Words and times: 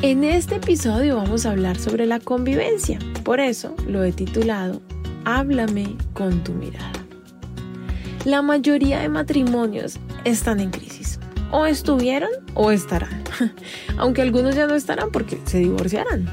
En 0.00 0.22
este 0.22 0.54
episodio 0.54 1.16
vamos 1.16 1.44
a 1.44 1.50
hablar 1.50 1.76
sobre 1.76 2.06
la 2.06 2.20
convivencia, 2.20 3.00
por 3.24 3.40
eso 3.40 3.74
lo 3.88 4.04
he 4.04 4.12
titulado 4.12 4.80
Háblame 5.24 5.96
con 6.12 6.44
tu 6.44 6.52
mirada. 6.52 6.92
La 8.24 8.40
mayoría 8.40 9.00
de 9.00 9.08
matrimonios 9.08 9.98
están 10.22 10.60
en 10.60 10.70
crisis, 10.70 11.18
o 11.50 11.66
estuvieron 11.66 12.30
o 12.54 12.70
estarán, 12.70 13.24
aunque 13.98 14.22
algunos 14.22 14.54
ya 14.54 14.68
no 14.68 14.76
estarán 14.76 15.10
porque 15.10 15.40
se 15.46 15.58
divorciarán. 15.58 16.26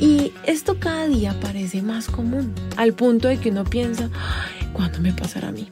Y 0.00 0.32
esto 0.46 0.80
cada 0.80 1.06
día 1.06 1.38
parece 1.38 1.82
más 1.82 2.06
común, 2.06 2.54
al 2.78 2.94
punto 2.94 3.28
de 3.28 3.36
que 3.36 3.50
uno 3.50 3.64
piensa, 3.64 4.08
¿cuándo 4.72 5.00
me 5.00 5.12
pasará 5.12 5.48
a 5.48 5.52
mí? 5.52 5.68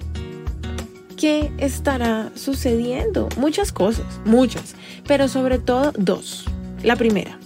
¿Qué 1.17 1.51
estará 1.57 2.33
sucediendo? 2.34 3.31
Muchas 3.39 3.73
cosas, 3.73 4.20
muchas, 4.27 4.75
pero 5.07 5.27
sobre 5.27 5.59
todo 5.59 5.92
dos. 5.97 6.45
La 6.83 6.97
primera, 6.97 7.39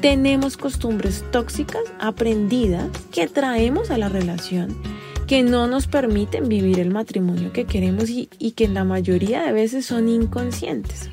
tenemos 0.00 0.56
costumbres 0.56 1.24
tóxicas 1.32 1.82
aprendidas 1.98 2.88
que 3.10 3.26
traemos 3.26 3.90
a 3.90 3.98
la 3.98 4.08
relación 4.08 4.76
que 5.26 5.42
no 5.42 5.66
nos 5.66 5.88
permiten 5.88 6.48
vivir 6.48 6.78
el 6.78 6.90
matrimonio 6.90 7.52
que 7.52 7.64
queremos 7.64 8.08
y, 8.10 8.26
que 8.52 8.64
en 8.64 8.74
la 8.74 8.84
mayoría 8.84 9.42
de 9.42 9.52
veces 9.52 9.84
son 9.84 10.08
inconscientes. 10.08 11.10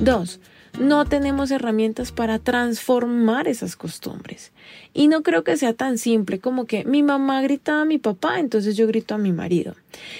Dos, 0.00 0.38
no 0.78 1.04
tenemos 1.06 1.50
herramientas 1.50 2.12
para 2.12 2.38
transformar 2.38 3.48
esas 3.48 3.74
costumbres. 3.74 4.52
Y 4.94 5.08
no 5.08 5.24
creo 5.24 5.42
que 5.42 5.56
sea 5.56 5.72
tan 5.72 5.98
simple 5.98 6.38
como 6.38 6.66
que 6.66 6.84
mi 6.84 7.02
mamá 7.02 7.42
grita 7.42 7.80
a 7.80 7.84
mi 7.84 7.98
papá, 7.98 8.38
entonces 8.38 8.76
yo 8.76 8.86
grito 8.86 9.16
a 9.16 9.18
mi 9.18 9.32
marido. 9.32 9.74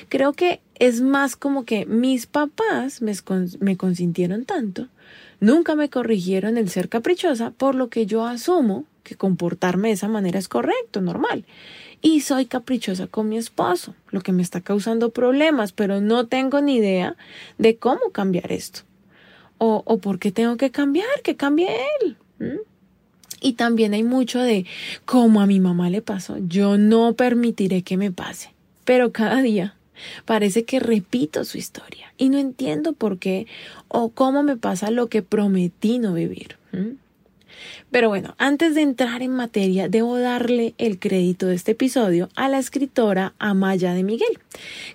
Creo 0.09 0.33
que 0.33 0.61
es 0.81 1.01
más 1.01 1.37
como 1.37 1.65
que 1.65 1.87
mis 1.87 2.27
papás 2.27 3.01
me 3.03 3.77
consintieron 3.77 4.45
tanto 4.45 4.89
Nunca 5.41 5.75
me 5.77 5.89
corrigieron 5.89 6.57
el 6.57 6.69
ser 6.69 6.89
caprichosa, 6.89 7.53
por 7.53 7.75
lo 7.75 7.89
que 7.89 8.07
yo 8.07 8.27
asumo 8.27 8.85
que 9.05 9.15
comportarme 9.15 9.89
de 9.89 9.95
esa 9.95 10.09
manera 10.09 10.39
es 10.39 10.49
correcto, 10.49 11.01
normal. 11.01 11.45
Y 12.03 12.21
soy 12.21 12.47
caprichosa 12.47 13.07
con 13.07 13.29
mi 13.29 13.39
esposo, 13.39 13.95
lo 14.11 14.21
que 14.21 14.33
me 14.33 14.43
está 14.43 14.61
causando 14.61 15.11
problemas, 15.11 15.73
pero 15.73 16.01
no 16.01 16.27
tengo 16.27 16.61
ni 16.61 16.77
idea 16.77 17.17
de 17.57 17.77
cómo 17.77 18.11
cambiar 18.13 18.53
esto. 18.53 18.81
O, 19.59 19.83
o 19.85 19.99
por 19.99 20.19
qué 20.19 20.31
tengo 20.31 20.57
que 20.57 20.71
cambiar, 20.71 21.23
que 21.23 21.37
cambie 21.37 21.69
él. 22.01 22.17
Y 23.41 23.55
también 23.55 23.95
hay 23.95 24.03
mucho 24.03 24.41
de 24.41 24.67
como 25.05 25.41
a 25.41 25.47
mi 25.47 25.61
mamá 25.61 25.91
le 25.91 26.03
pasó, 26.03 26.37
yo 26.39 26.79
no 26.79 27.15
permitiré 27.15 27.83
que 27.83 27.97
me 27.97 28.13
pase. 28.13 28.53
Pero 28.85 29.13
cada 29.13 29.43
día 29.43 29.75
Parece 30.25 30.65
que 30.65 30.81
repito 30.81 31.45
su 31.45 31.59
historia 31.59 32.13
y 32.17 32.29
no 32.29 32.39
entiendo 32.39 32.93
por 32.93 33.19
qué 33.19 33.47
o 33.89 34.11
cómo 34.11 34.43
me 34.43 34.57
pasa 34.57 34.91
lo 34.91 35.09
que 35.09 35.23
prometí 35.23 35.99
no 35.99 36.15
vivir. 36.15 36.57
Pero 37.91 38.09
bueno, 38.09 38.35
antes 38.39 38.75
de 38.75 38.83
entrar 38.83 39.23
en 39.23 39.33
materia, 39.33 39.89
debo 39.89 40.19
darle 40.19 40.75
el 40.79 40.99
crédito 40.99 41.47
de 41.47 41.55
este 41.55 41.73
episodio 41.73 42.29
a 42.35 42.49
la 42.49 42.59
escritora 42.59 43.35
Amaya 43.39 43.95
de 43.95 44.05
Miguel, 44.05 44.39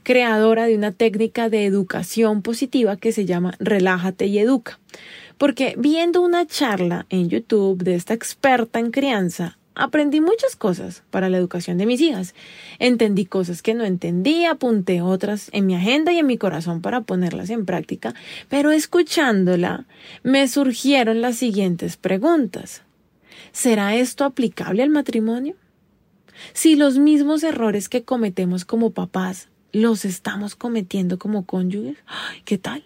creadora 0.03 0.66
de 0.66 0.75
una 0.75 0.91
técnica 0.91 1.50
de 1.50 1.66
educación 1.66 2.41
positiva 2.41 2.97
que 2.97 3.12
se 3.12 3.25
llama 3.25 3.56
Relájate 3.59 4.28
y 4.28 4.40
Educa. 4.40 4.80
Porque 5.38 5.75
viendo 5.78 6.22
una 6.22 6.46
charla 6.46 7.06
en 7.09 7.30
YouTube 7.30 7.84
de 7.84 7.96
esta 7.96 8.14
experta 8.14 8.80
en 8.80 8.91
crianza, 8.91 9.58
aprendí 9.75 10.22
muchas 10.22 10.56
cosas 10.56 11.03
para 11.09 11.29
la 11.29 11.38
educación 11.38 11.78
de 11.78 11.85
mis 11.85 12.01
hijas. 12.01 12.35
Entendí 12.79 13.25
cosas 13.25 13.61
que 13.61 13.73
no 13.73 13.84
entendía, 13.84 14.51
apunté 14.51 15.01
otras 15.01 15.50
en 15.51 15.66
mi 15.66 15.75
agenda 15.75 16.11
y 16.11 16.19
en 16.19 16.28
mi 16.28 16.38
corazón 16.38 16.81
para 16.81 17.01
ponerlas 17.01 17.50
en 17.50 17.66
práctica, 17.66 18.13
pero 18.50 18.72
escuchándola 18.72 19.85
me 20.23 20.47
surgieron 20.47 21.22
las 21.22 21.38
siguientes 21.38 21.97
preguntas. 21.97 22.84
¿Será 23.51 23.95
esto 23.95 24.25
aplicable 24.25 24.84
al 24.84 24.89
matrimonio? 24.89 25.56
Si 26.53 26.75
los 26.75 26.97
mismos 26.97 27.44
errores 27.44 27.90
que 27.90 28.03
cometemos 28.03 28.66
como 28.66 28.91
papás 28.91 29.50
los 29.72 30.05
estamos 30.05 30.55
cometiendo 30.55 31.17
como 31.17 31.45
cónyuges, 31.45 31.97
¿qué 32.45 32.57
tal? 32.57 32.84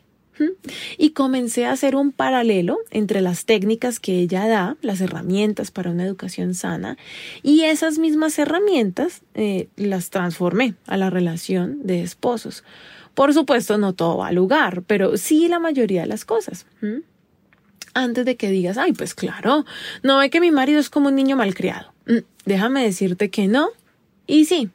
Y 0.97 1.11
comencé 1.11 1.65
a 1.65 1.71
hacer 1.71 1.95
un 1.95 2.11
paralelo 2.11 2.79
entre 2.91 3.21
las 3.21 3.45
técnicas 3.45 3.99
que 3.99 4.19
ella 4.19 4.47
da, 4.47 4.77
las 4.81 5.01
herramientas 5.01 5.71
para 5.71 5.91
una 5.91 6.05
educación 6.05 6.53
sana, 6.53 6.97
y 7.43 7.63
esas 7.63 7.97
mismas 7.97 8.37
herramientas 8.39 9.21
eh, 9.33 9.69
las 9.75 10.09
transformé 10.09 10.75
a 10.85 10.97
la 10.97 11.09
relación 11.09 11.85
de 11.85 12.03
esposos. 12.03 12.63
Por 13.13 13.33
supuesto, 13.33 13.77
no 13.79 13.93
todo 13.93 14.17
va 14.17 14.27
a 14.27 14.31
lugar, 14.31 14.83
pero 14.85 15.17
sí 15.17 15.47
la 15.47 15.57
mayoría 15.57 16.01
de 16.01 16.07
las 16.07 16.23
cosas. 16.23 16.67
Antes 17.95 18.25
de 18.25 18.37
que 18.37 18.51
digas, 18.51 18.77
ay, 18.77 18.93
pues 18.93 19.15
claro, 19.15 19.65
no 20.03 20.19
ve 20.19 20.29
que 20.29 20.39
mi 20.39 20.51
marido 20.51 20.79
es 20.79 20.91
como 20.91 21.07
un 21.07 21.15
niño 21.15 21.35
malcriado. 21.35 21.93
Mm, 22.05 22.19
déjame 22.45 22.83
decirte 22.83 23.31
que 23.31 23.47
no. 23.47 23.69
Y 24.27 24.45
sí, 24.45 24.69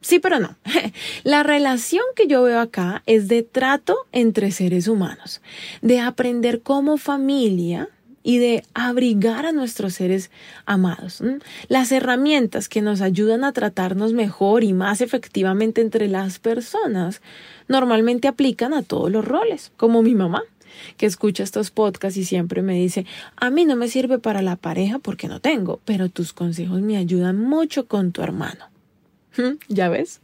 Sí, 0.00 0.18
pero 0.18 0.40
no. 0.40 0.56
La 1.24 1.42
relación 1.42 2.04
que 2.16 2.26
yo 2.26 2.42
veo 2.42 2.60
acá 2.60 3.02
es 3.06 3.28
de 3.28 3.42
trato 3.42 3.96
entre 4.12 4.50
seres 4.50 4.88
humanos, 4.88 5.40
de 5.82 6.00
aprender 6.00 6.62
como 6.62 6.96
familia 6.96 7.88
y 8.22 8.38
de 8.38 8.64
abrigar 8.74 9.46
a 9.46 9.52
nuestros 9.52 9.94
seres 9.94 10.30
amados. 10.66 11.22
Las 11.68 11.92
herramientas 11.92 12.68
que 12.68 12.82
nos 12.82 13.00
ayudan 13.00 13.44
a 13.44 13.52
tratarnos 13.52 14.12
mejor 14.12 14.64
y 14.64 14.72
más 14.72 15.00
efectivamente 15.00 15.80
entre 15.80 16.08
las 16.08 16.38
personas 16.38 17.22
normalmente 17.68 18.28
aplican 18.28 18.74
a 18.74 18.82
todos 18.82 19.10
los 19.10 19.24
roles, 19.24 19.72
como 19.76 20.02
mi 20.02 20.14
mamá 20.14 20.42
que 20.96 21.06
escucha 21.06 21.42
estos 21.42 21.70
podcasts 21.70 22.16
y 22.16 22.24
siempre 22.24 22.62
me 22.62 22.74
dice, 22.74 23.04
a 23.36 23.50
mí 23.50 23.64
no 23.64 23.76
me 23.76 23.88
sirve 23.88 24.18
para 24.18 24.40
la 24.40 24.56
pareja 24.56 24.98
porque 24.98 25.28
no 25.28 25.40
tengo, 25.40 25.80
pero 25.84 26.08
tus 26.08 26.32
consejos 26.32 26.80
me 26.80 26.96
ayudan 26.96 27.38
mucho 27.38 27.86
con 27.86 28.12
tu 28.12 28.22
hermano. 28.22 28.70
¿Ya 29.68 29.88
ves? 29.88 30.20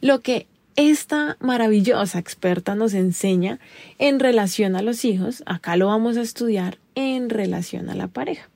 Lo 0.00 0.20
que 0.20 0.46
esta 0.76 1.36
maravillosa 1.40 2.18
experta 2.18 2.74
nos 2.74 2.94
enseña 2.94 3.58
en 3.98 4.20
relación 4.20 4.74
a 4.74 4.82
los 4.82 5.04
hijos, 5.04 5.42
acá 5.46 5.76
lo 5.76 5.88
vamos 5.88 6.16
a 6.16 6.22
estudiar 6.22 6.78
en 6.94 7.28
relación 7.28 7.90
a 7.90 7.94
la 7.94 8.08
pareja. 8.08 8.48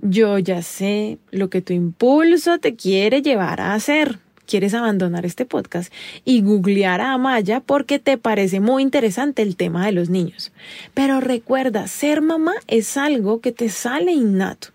Yo 0.00 0.38
ya 0.38 0.62
sé 0.62 1.18
lo 1.30 1.50
que 1.50 1.62
tu 1.62 1.72
impulso 1.72 2.58
te 2.58 2.76
quiere 2.76 3.22
llevar 3.22 3.60
a 3.60 3.74
hacer. 3.74 4.18
Quieres 4.46 4.72
abandonar 4.72 5.26
este 5.26 5.44
podcast 5.44 5.92
y 6.24 6.40
googlear 6.40 7.00
a 7.00 7.12
Amaya 7.12 7.60
porque 7.60 7.98
te 7.98 8.16
parece 8.16 8.60
muy 8.60 8.82
interesante 8.82 9.42
el 9.42 9.56
tema 9.56 9.84
de 9.84 9.92
los 9.92 10.08
niños. 10.08 10.52
Pero 10.94 11.20
recuerda, 11.20 11.86
ser 11.86 12.22
mamá 12.22 12.54
es 12.66 12.96
algo 12.96 13.40
que 13.40 13.52
te 13.52 13.68
sale 13.68 14.12
innato. 14.12 14.68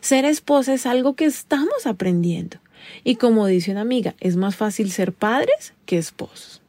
Ser 0.00 0.24
esposa 0.24 0.74
es 0.74 0.84
algo 0.84 1.14
que 1.14 1.26
estamos 1.26 1.86
aprendiendo. 1.86 2.56
Y 3.04 3.16
como 3.16 3.46
dice 3.46 3.70
una 3.70 3.80
amiga, 3.80 4.14
es 4.20 4.36
más 4.36 4.56
fácil 4.56 4.90
ser 4.90 5.12
padres 5.12 5.74
que 5.86 5.98
esposos. 5.98 6.60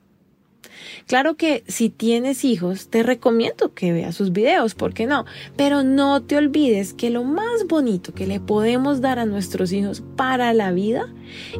Claro 1.07 1.35
que 1.35 1.63
si 1.67 1.89
tienes 1.89 2.45
hijos, 2.45 2.87
te 2.89 3.03
recomiendo 3.03 3.73
que 3.73 3.91
veas 3.91 4.15
sus 4.15 4.31
videos, 4.31 4.75
¿por 4.75 4.93
qué 4.93 5.05
no? 5.05 5.25
Pero 5.55 5.83
no 5.83 6.21
te 6.21 6.37
olvides 6.37 6.93
que 6.93 7.09
lo 7.09 7.23
más 7.23 7.67
bonito 7.67 8.13
que 8.13 8.27
le 8.27 8.39
podemos 8.39 9.01
dar 9.01 9.19
a 9.19 9.25
nuestros 9.25 9.71
hijos 9.73 10.03
para 10.15 10.53
la 10.53 10.71
vida 10.71 11.13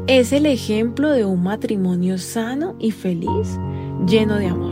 es 0.08 0.32
el 0.32 0.46
ejemplo 0.46 1.12
de 1.12 1.26
un 1.26 1.44
matrimonio 1.44 2.18
sano 2.18 2.76
y 2.80 2.92
feliz, 2.92 3.60
lleno 4.08 4.38
de 4.38 4.48
amor. 4.48 4.72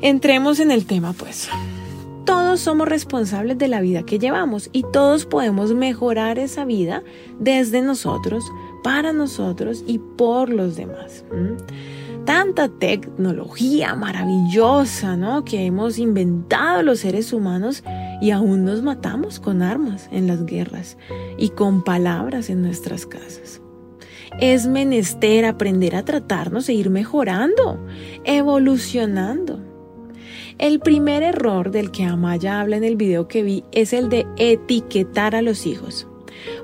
Entremos 0.00 0.60
en 0.60 0.70
el 0.70 0.84
tema, 0.84 1.12
pues 1.12 1.48
somos 2.60 2.88
responsables 2.88 3.58
de 3.58 3.68
la 3.68 3.80
vida 3.80 4.04
que 4.04 4.18
llevamos 4.18 4.70
y 4.72 4.84
todos 4.92 5.26
podemos 5.26 5.74
mejorar 5.74 6.38
esa 6.38 6.64
vida 6.64 7.02
desde 7.38 7.82
nosotros, 7.82 8.44
para 8.82 9.12
nosotros 9.12 9.82
y 9.86 9.98
por 9.98 10.50
los 10.50 10.76
demás. 10.76 11.24
Tanta 12.24 12.68
tecnología 12.68 13.94
maravillosa, 13.94 15.16
¿no? 15.16 15.44
Que 15.44 15.66
hemos 15.66 15.98
inventado 15.98 16.82
los 16.82 17.00
seres 17.00 17.32
humanos 17.32 17.84
y 18.20 18.30
aún 18.30 18.64
nos 18.64 18.82
matamos 18.82 19.40
con 19.40 19.62
armas 19.62 20.08
en 20.10 20.26
las 20.26 20.46
guerras 20.46 20.96
y 21.36 21.50
con 21.50 21.84
palabras 21.84 22.48
en 22.50 22.62
nuestras 22.62 23.06
casas. 23.06 23.60
es 24.40 24.66
menester 24.66 25.44
aprender 25.44 25.94
a 25.94 26.04
tratarnos 26.04 26.68
e 26.68 26.74
ir 26.74 26.90
mejorando, 26.90 27.78
evolucionando. 28.24 29.73
El 30.58 30.78
primer 30.78 31.22
error 31.22 31.70
del 31.70 31.90
que 31.90 32.04
Amaya 32.04 32.60
habla 32.60 32.76
en 32.76 32.84
el 32.84 32.96
video 32.96 33.26
que 33.26 33.42
vi 33.42 33.64
es 33.72 33.92
el 33.92 34.08
de 34.08 34.26
etiquetar 34.36 35.34
a 35.34 35.42
los 35.42 35.66
hijos. 35.66 36.06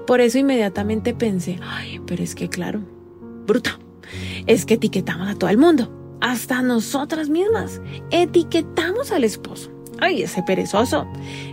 Por 0.06 0.20
eso 0.20 0.38
inmediatamente 0.38 1.14
pensé, 1.14 1.58
ay, 1.62 2.00
pero 2.06 2.22
es 2.22 2.34
que 2.34 2.48
claro, 2.48 2.82
bruta, 3.46 3.78
es 4.46 4.64
que 4.64 4.74
etiquetamos 4.74 5.28
a 5.28 5.34
todo 5.34 5.50
el 5.50 5.58
mundo, 5.58 5.90
hasta 6.20 6.62
nosotras 6.62 7.28
mismas. 7.28 7.80
Etiquetamos 8.10 9.10
al 9.10 9.24
esposo. 9.24 9.70
Ay, 9.98 10.22
ese 10.22 10.42
perezoso. 10.42 11.06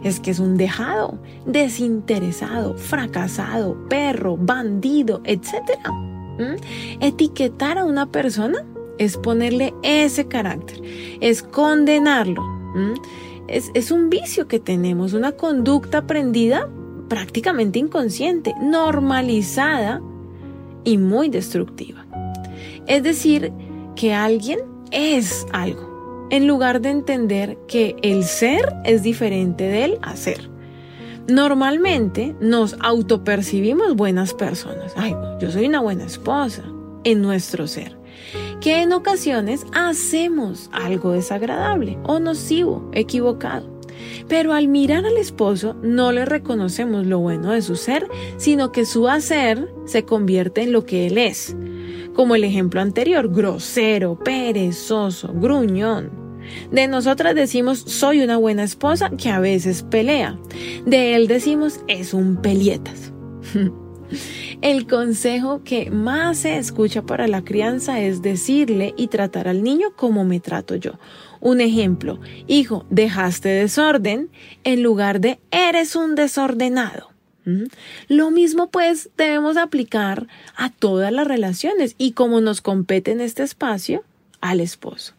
Es 0.04 0.20
que 0.20 0.32
es 0.32 0.40
un 0.40 0.58
dejado, 0.58 1.20
desinteresado, 1.46 2.76
fracasado, 2.76 3.78
perro, 3.90 4.38
bandido, 4.38 5.22
etc. 5.26 5.80
Etiquetar 7.02 7.78
a 7.78 7.86
una 7.86 8.12
persona 8.12 8.66
es 8.98 9.18
ponerle 9.18 9.74
ese 9.84 10.28
carácter, 10.28 10.82
es 11.22 11.44
condenarlo. 11.44 12.44
Es, 13.48 13.72
es 13.74 13.92
un 13.92 14.10
vicio 14.10 14.48
que 14.48 14.60
tenemos, 14.60 15.14
una 15.14 15.32
conducta 15.32 16.00
aprendida 16.00 16.70
prácticamente 17.08 17.80
inconsciente, 17.80 18.54
normalizada 18.62 20.02
y 20.84 20.98
muy 20.98 21.30
destructiva. 21.30 22.06
Es 22.86 23.04
decir, 23.04 23.52
que 23.96 24.14
alguien 24.14 24.60
es 24.92 25.46
algo, 25.52 26.28
en 26.30 26.48
lugar 26.48 26.82
de 26.82 26.90
entender 26.90 27.58
que 27.68 27.96
el 28.02 28.24
ser 28.24 28.74
es 28.86 29.04
diferente 29.04 29.66
del 29.66 29.98
hacer. 30.02 30.50
Normalmente 31.28 32.36
nos 32.40 32.78
autopercibimos 32.80 33.96
buenas 33.96 34.34
personas. 34.34 34.94
Ay, 34.96 35.14
yo 35.42 35.52
soy 35.52 35.66
una 35.66 35.82
buena 35.82 36.06
esposa 36.06 36.64
en 37.04 37.22
nuestro 37.22 37.68
ser. 37.68 37.97
Que 38.62 38.82
en 38.82 38.92
ocasiones 38.92 39.66
hacemos 39.74 40.70
algo 40.72 41.12
desagradable 41.12 42.00
o 42.04 42.20
nocivo, 42.20 42.90
equivocado. 42.94 43.78
Pero 44.28 44.54
al 44.54 44.68
mirar 44.68 45.06
al 45.06 45.18
esposo 45.18 45.76
no 45.82 46.12
le 46.12 46.26
reconocemos 46.26 47.06
lo 47.06 47.20
bueno 47.20 47.52
de 47.52 47.62
su 47.62 47.76
ser, 47.76 48.08
sino 48.38 48.72
que 48.72 48.86
su 48.86 49.08
hacer 49.08 49.70
se 49.86 50.04
convierte 50.04 50.62
en 50.64 50.72
lo 50.72 50.86
que 50.86 51.08
él 51.08 51.18
es. 51.18 51.56
Como 52.14 52.36
el 52.36 52.44
ejemplo 52.44 52.82
anterior, 52.82 53.30
grosero, 53.30 54.18
perezoso, 54.18 55.32
gruñón. 55.34 56.12
De 56.72 56.88
nosotras 56.88 57.36
decimos 57.36 57.80
soy 57.80 58.22
una 58.22 58.38
buena 58.38 58.64
esposa 58.64 59.12
que 59.12 59.30
a 59.30 59.40
veces 59.40 59.84
pelea. 59.84 60.40
De 60.86 61.16
él 61.16 61.28
decimos 61.28 61.82
es 61.88 62.14
un 62.14 62.38
pelietas. 62.38 63.14
El 64.62 64.88
consejo 64.88 65.64
que 65.64 65.92
más 65.92 66.40
se 66.40 66.58
escucha 66.58 67.02
para 67.02 67.28
la 67.28 67.44
crianza 67.44 68.00
es 68.00 68.22
decirle 68.22 68.94
y 68.98 69.08
tratar 69.08 69.48
al 69.48 69.64
niño 69.64 69.96
como 69.96 70.24
me 70.24 70.40
trato 70.40 70.76
yo. 70.76 70.94
Un 71.40 71.62
ejemplo, 71.62 72.20
hijo, 72.48 72.86
dejaste 72.90 73.50
desorden 73.50 74.30
en 74.64 74.84
lugar 74.84 75.20
de 75.20 75.40
eres 75.52 75.96
un 75.96 76.16
desordenado. 76.16 77.10
¿Mm? 77.46 77.66
Lo 78.10 78.32
mismo 78.32 78.70
pues 78.70 79.10
debemos 79.18 79.58
aplicar 79.58 80.28
a 80.56 80.70
todas 80.70 81.12
las 81.12 81.28
relaciones 81.28 81.96
y 81.98 82.12
como 82.12 82.42
nos 82.42 82.62
compete 82.62 83.12
en 83.12 83.22
este 83.22 83.44
espacio, 83.44 84.04
al 84.42 84.60
esposo. 84.60 85.17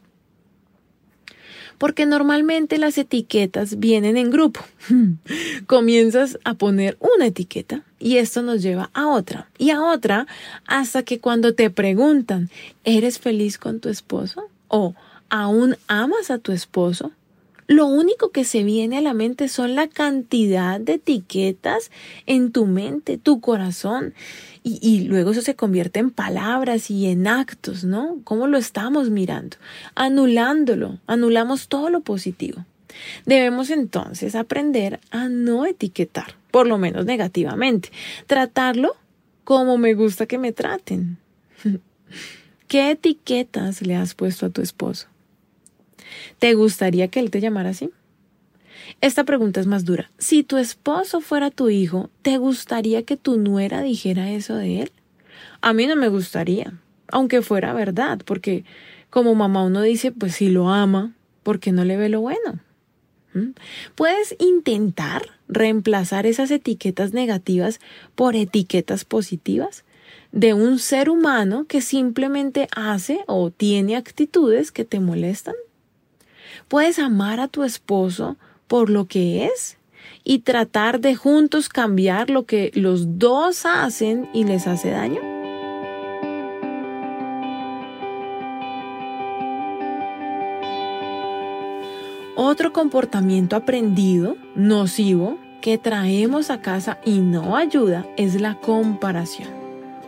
Porque 1.79 2.07
normalmente 2.07 2.79
las 2.79 2.99
etiquetas 2.99 3.79
vienen 3.79 4.17
en 4.17 4.31
grupo. 4.31 4.61
Comienzas 5.67 6.39
a 6.45 6.55
poner 6.55 6.97
una 7.01 7.27
etiqueta 7.27 7.83
y 7.99 8.19
esto 8.19 8.43
nos 8.43 8.63
lleva 8.63 8.91
a 8.95 9.07
otra 9.07 9.49
y 9.59 9.71
a 9.71 9.83
otra 9.83 10.27
hasta 10.67 11.03
que 11.03 11.21
cuando 11.21 11.55
te 11.55 11.71
preguntan, 11.71 12.51
¿eres 12.85 13.19
feliz 13.19 13.59
con 13.59 13.81
tu 13.81 13.89
esposo? 13.89 14.49
o 14.69 14.95
¿Aún 15.31 15.77
amas 15.89 16.31
a 16.31 16.39
tu 16.39 16.53
esposo? 16.53 17.13
Lo 17.69 17.85
único 17.85 18.31
que 18.31 18.45
se 18.45 18.65
viene 18.65 18.97
a 18.97 19.03
la 19.03 19.13
mente 19.13 19.47
son 19.47 19.75
la 19.75 19.89
cantidad 19.89 20.81
de 20.81 20.95
etiquetas 20.95 21.91
en 22.25 22.51
tu 22.51 22.65
mente, 22.65 23.19
tu 23.19 23.41
corazón. 23.41 24.15
Y, 24.63 25.03
luego 25.03 25.33
eso 25.33 25.43
se 25.43 25.55
convierte 25.55 26.01
en 26.01 26.11
palabras 26.11 26.91
y 26.91 27.07
en 27.07 27.27
actos, 27.27 27.85
¿no? 27.85 28.21
¿Cómo 28.25 28.47
lo 28.47 28.57
estamos 28.57 29.11
mirando? 29.11 29.59
Anulándolo, 29.95 30.99
anulamos 31.07 31.69
todo 31.69 31.91
lo 31.91 32.01
positivo. 32.01 32.65
Debemos 33.27 33.69
entonces 33.69 34.35
aprender 34.35 34.99
a 35.11 35.29
no 35.29 35.67
etiquetar, 35.67 36.37
por 36.51 36.67
lo 36.67 36.79
menos 36.79 37.05
negativamente. 37.05 37.91
Tratarlo 38.27 38.97
como 39.45 39.77
me 39.77 39.93
gusta 39.93 40.25
que 40.25 40.39
me 40.39 40.53
traten. 40.53 41.19
¿Qué 42.67 42.91
etiquetas 42.91 43.83
le 43.83 43.95
has 43.95 44.15
puesto 44.15 44.47
a 44.47 44.51
tu 44.51 44.63
esposo? 44.63 45.09
¿Te 46.39 46.55
gustaría 46.55 47.09
que 47.09 47.21
él 47.21 47.31
te 47.31 47.41
llamara 47.41 47.71
así? 47.71 47.91
Esta 49.01 49.25
pregunta 49.25 49.61
es 49.61 49.67
más 49.67 49.85
dura. 49.85 50.11
Si 50.19 50.43
tu 50.43 50.57
esposo 50.57 51.21
fuera 51.21 51.51
tu 51.51 51.69
hijo, 51.69 52.11
¿te 52.23 52.39
gustaría 52.39 53.03
que 53.03 53.17
tu 53.17 53.39
nuera 53.39 53.83
dijera 53.83 54.31
eso 54.31 54.57
de 54.57 54.83
él? 54.83 54.93
A 55.61 55.73
mí 55.73 55.87
no 55.87 55.97
me 55.97 56.09
gustaría, 56.09 56.73
aunque 57.09 57.43
fuera 57.43 57.73
verdad, 57.73 58.21
porque 58.25 58.65
como 59.11 59.35
mamá 59.35 59.65
uno 59.65 59.83
dice, 59.83 60.13
pues 60.13 60.35
si 60.37 60.49
lo 60.49 60.71
ama, 60.71 61.15
¿por 61.43 61.61
qué 61.61 61.73
no 61.73 61.85
le 61.85 61.97
ve 61.97 62.09
lo 62.09 62.21
bueno? 62.21 62.61
¿Mm? 63.35 63.51
Puedes 63.95 64.37
intentar 64.39 65.23
reemplazar 65.49 66.27
esas 66.27 66.51
etiquetas 66.51 67.13
negativas 67.13 67.81
por 68.15 68.37
etiquetas 68.37 69.05
positivas 69.05 69.85
de 70.33 70.55
un 70.55 70.79
ser 70.79 71.09
humano 71.09 71.67
que 71.67 71.81
simplemente 71.81 72.69
hace 72.75 73.21
o 73.27 73.51
tiene 73.51 73.97
actitudes 73.97 74.73
que 74.73 74.85
te 74.85 75.01
molestan. 75.01 75.55
Puedes 76.67 76.99
amar 76.99 77.41
a 77.41 77.49
tu 77.49 77.63
esposo 77.63 78.37
por 78.67 78.91
lo 78.91 79.07
que 79.07 79.47
es 79.47 79.79
y 80.25 80.41
tratar 80.41 81.01
de 81.01 81.15
juntos 81.15 81.69
cambiar 81.69 82.31
lo 82.31 82.45
que 82.45 82.71
los 82.75 83.19
dos 83.19 83.65
hacen 83.65 84.29
y 84.33 84.45
les 84.45 84.67
hace 84.67 84.91
daño. 84.91 85.21
Otro 92.37 92.73
comportamiento 92.73 93.57
aprendido, 93.57 94.37
nocivo, 94.55 95.39
que 95.61 95.77
traemos 95.77 96.51
a 96.51 96.61
casa 96.61 96.99
y 97.05 97.19
no 97.19 97.57
ayuda 97.57 98.07
es 98.17 98.41
la 98.41 98.55
comparación. 98.61 99.49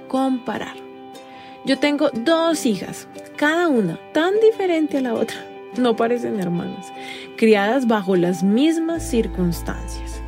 Comparar. 0.07 0.77
Yo 1.65 1.79
tengo 1.79 2.11
dos 2.11 2.67
hijas, 2.67 3.09
cada 3.37 3.69
una 3.69 3.99
tan 4.13 4.33
diferente 4.41 4.99
a 4.99 5.01
la 5.01 5.15
otra 5.15 5.50
no 5.77 5.97
parecen 5.97 6.41
hermanas, 6.41 6.93
criadas 7.37 7.87
bajo 7.87 8.17
las 8.17 8.43
mismas 8.43 9.03
circunstancias. 9.03 10.21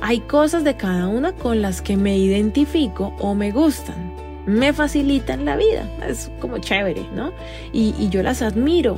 Hay 0.00 0.20
cosas 0.20 0.64
de 0.64 0.76
cada 0.76 1.08
una 1.08 1.32
con 1.32 1.62
las 1.62 1.80
que 1.80 1.96
me 1.96 2.16
identifico 2.18 3.14
o 3.18 3.34
me 3.34 3.50
gustan, 3.50 4.12
me 4.46 4.72
facilitan 4.72 5.44
la 5.44 5.56
vida, 5.56 5.88
es 6.06 6.30
como 6.40 6.58
chévere, 6.58 7.06
¿no? 7.14 7.32
Y, 7.72 7.94
y 7.98 8.08
yo 8.10 8.22
las 8.22 8.42
admiro 8.42 8.96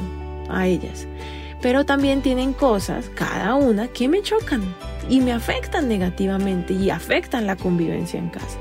a 0.49 0.67
ellas. 0.67 1.07
Pero 1.61 1.85
también 1.85 2.23
tienen 2.23 2.53
cosas, 2.53 3.09
cada 3.15 3.55
una, 3.55 3.89
que 3.89 4.09
me 4.09 4.23
chocan 4.23 4.63
y 5.09 5.21
me 5.21 5.33
afectan 5.33 5.89
negativamente 5.89 6.75
y 6.75 6.91
afectan 6.91 7.47
la 7.47 7.57
convivencia 7.57 8.19
en 8.19 8.29
casa. 8.29 8.59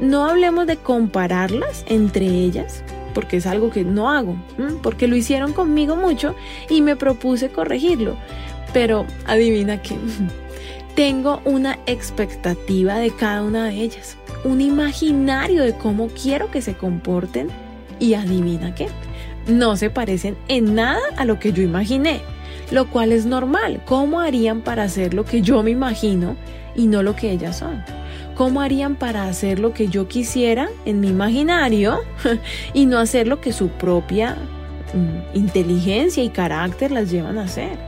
No 0.00 0.24
hablemos 0.24 0.66
de 0.66 0.76
compararlas 0.76 1.84
entre 1.86 2.26
ellas, 2.26 2.82
porque 3.14 3.38
es 3.38 3.46
algo 3.46 3.70
que 3.70 3.84
no 3.84 4.10
hago, 4.10 4.36
porque 4.82 5.08
lo 5.08 5.16
hicieron 5.16 5.52
conmigo 5.52 5.96
mucho 5.96 6.34
y 6.68 6.82
me 6.82 6.96
propuse 6.96 7.48
corregirlo. 7.50 8.16
Pero 8.72 9.06
adivina 9.26 9.80
qué, 9.80 9.96
tengo 10.94 11.40
una 11.44 11.78
expectativa 11.86 12.96
de 12.96 13.10
cada 13.10 13.42
una 13.42 13.66
de 13.66 13.76
ellas, 13.76 14.16
un 14.44 14.60
imaginario 14.60 15.62
de 15.62 15.74
cómo 15.74 16.08
quiero 16.08 16.50
que 16.50 16.60
se 16.60 16.74
comporten 16.74 17.48
y 18.00 18.14
adivina 18.14 18.74
qué, 18.74 18.88
no 19.46 19.76
se 19.76 19.90
parecen 19.90 20.36
en 20.48 20.74
nada 20.74 21.02
a 21.16 21.24
lo 21.24 21.38
que 21.38 21.52
yo 21.52 21.62
imaginé, 21.62 22.20
lo 22.70 22.90
cual 22.90 23.12
es 23.12 23.26
normal. 23.26 23.82
¿Cómo 23.84 24.20
harían 24.20 24.62
para 24.62 24.84
hacer 24.84 25.14
lo 25.14 25.24
que 25.24 25.42
yo 25.42 25.62
me 25.62 25.70
imagino 25.70 26.36
y 26.74 26.86
no 26.86 27.02
lo 27.02 27.14
que 27.14 27.30
ellas 27.30 27.58
son? 27.58 27.82
¿Cómo 28.34 28.60
harían 28.60 28.96
para 28.96 29.28
hacer 29.28 29.60
lo 29.60 29.72
que 29.72 29.88
yo 29.88 30.08
quisiera 30.08 30.68
en 30.84 31.00
mi 31.00 31.08
imaginario 31.08 32.00
y 32.74 32.86
no 32.86 32.98
hacer 32.98 33.28
lo 33.28 33.40
que 33.40 33.52
su 33.52 33.68
propia 33.68 34.36
mm, 34.92 35.36
inteligencia 35.36 36.24
y 36.24 36.30
carácter 36.30 36.90
las 36.90 37.10
llevan 37.10 37.38
a 37.38 37.44
hacer? 37.44 37.78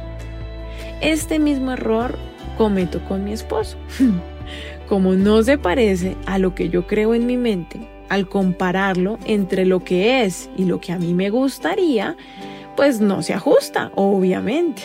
Este 1.01 1.41
mismo 1.41 1.73
error 1.73 2.17
cometo 2.57 3.05
con 3.05 3.25
mi 3.25 3.33
esposo. 3.33 3.77
Como 4.89 5.15
no 5.15 5.43
se 5.43 5.59
parece 5.59 6.17
a 6.27 6.39
lo 6.39 6.55
que 6.55 6.69
yo 6.69 6.87
creo 6.87 7.15
en 7.15 7.27
mi 7.27 7.37
mente, 7.37 7.81
al 8.09 8.29
compararlo 8.29 9.19
entre 9.25 9.65
lo 9.65 9.81
que 9.81 10.23
es 10.25 10.49
y 10.57 10.65
lo 10.65 10.81
que 10.81 10.93
a 10.93 10.99
mí 10.99 11.13
me 11.13 11.29
gustaría, 11.29 12.17
pues 12.77 13.01
no 13.01 13.23
se 13.23 13.35
ajusta, 13.35 13.91
obviamente. 13.97 14.83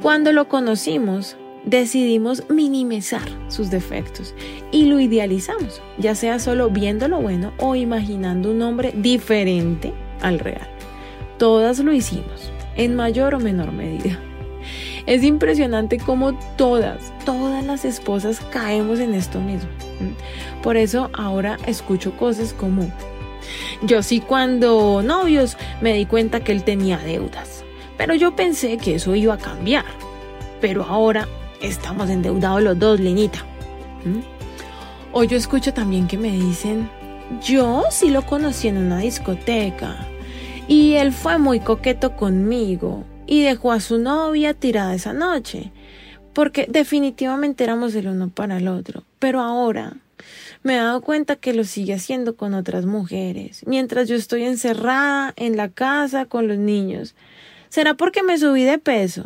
Cuando 0.00 0.32
lo 0.32 0.46
conocimos, 0.46 1.36
decidimos 1.66 2.44
minimizar 2.48 3.28
sus 3.48 3.70
defectos 3.70 4.34
y 4.70 4.86
lo 4.86 5.00
idealizamos, 5.00 5.82
ya 5.98 6.14
sea 6.14 6.38
solo 6.38 6.70
viendo 6.70 7.08
lo 7.08 7.20
bueno 7.20 7.52
o 7.58 7.74
imaginando 7.74 8.52
un 8.52 8.62
hombre 8.62 8.94
diferente 8.96 9.92
al 10.22 10.38
real. 10.38 10.68
Todas 11.38 11.80
lo 11.80 11.92
hicimos, 11.92 12.50
en 12.76 12.94
mayor 12.94 13.34
o 13.34 13.40
menor 13.40 13.72
medida. 13.72 14.18
Es 15.06 15.22
impresionante 15.22 15.98
cómo 15.98 16.34
todas, 16.56 17.12
todas 17.24 17.64
las 17.64 17.84
esposas 17.84 18.40
caemos 18.50 18.98
en 19.00 19.14
esto 19.14 19.40
mismo. 19.40 19.68
Por 20.62 20.76
eso 20.76 21.10
ahora 21.12 21.58
escucho 21.66 22.16
cosas 22.16 22.52
como, 22.52 22.90
yo 23.82 24.02
sí 24.02 24.20
cuando 24.20 25.02
novios 25.02 25.56
me 25.80 25.94
di 25.94 26.06
cuenta 26.06 26.40
que 26.40 26.52
él 26.52 26.64
tenía 26.64 26.98
deudas, 26.98 27.64
pero 27.96 28.14
yo 28.14 28.34
pensé 28.34 28.78
que 28.78 28.96
eso 28.96 29.14
iba 29.14 29.34
a 29.34 29.38
cambiar. 29.38 29.84
Pero 30.60 30.84
ahora 30.84 31.28
estamos 31.66 32.08
endeudados 32.10 32.62
los 32.62 32.78
dos, 32.78 33.00
Linita. 33.00 33.38
O 35.12 35.24
yo 35.24 35.36
escucho 35.36 35.72
también 35.72 36.06
que 36.06 36.18
me 36.18 36.30
dicen, 36.30 36.88
yo 37.42 37.84
sí 37.90 38.10
lo 38.10 38.22
conocí 38.22 38.68
en 38.68 38.78
una 38.78 38.98
discoteca 38.98 40.06
y 40.68 40.94
él 40.94 41.12
fue 41.12 41.38
muy 41.38 41.60
coqueto 41.60 42.16
conmigo 42.16 43.04
y 43.26 43.42
dejó 43.42 43.72
a 43.72 43.80
su 43.80 43.98
novia 43.98 44.54
tirada 44.54 44.94
esa 44.94 45.12
noche, 45.12 45.72
porque 46.32 46.66
definitivamente 46.68 47.64
éramos 47.64 47.94
el 47.94 48.08
uno 48.08 48.28
para 48.28 48.58
el 48.58 48.68
otro. 48.68 49.02
Pero 49.18 49.40
ahora 49.40 49.94
me 50.62 50.74
he 50.74 50.78
dado 50.78 51.00
cuenta 51.00 51.36
que 51.36 51.54
lo 51.54 51.64
sigue 51.64 51.94
haciendo 51.94 52.36
con 52.36 52.54
otras 52.54 52.86
mujeres, 52.86 53.62
mientras 53.66 54.08
yo 54.08 54.16
estoy 54.16 54.44
encerrada 54.44 55.32
en 55.36 55.56
la 55.56 55.68
casa 55.68 56.26
con 56.26 56.46
los 56.46 56.58
niños. 56.58 57.14
¿Será 57.68 57.94
porque 57.94 58.22
me 58.22 58.38
subí 58.38 58.64
de 58.64 58.78
peso? 58.78 59.24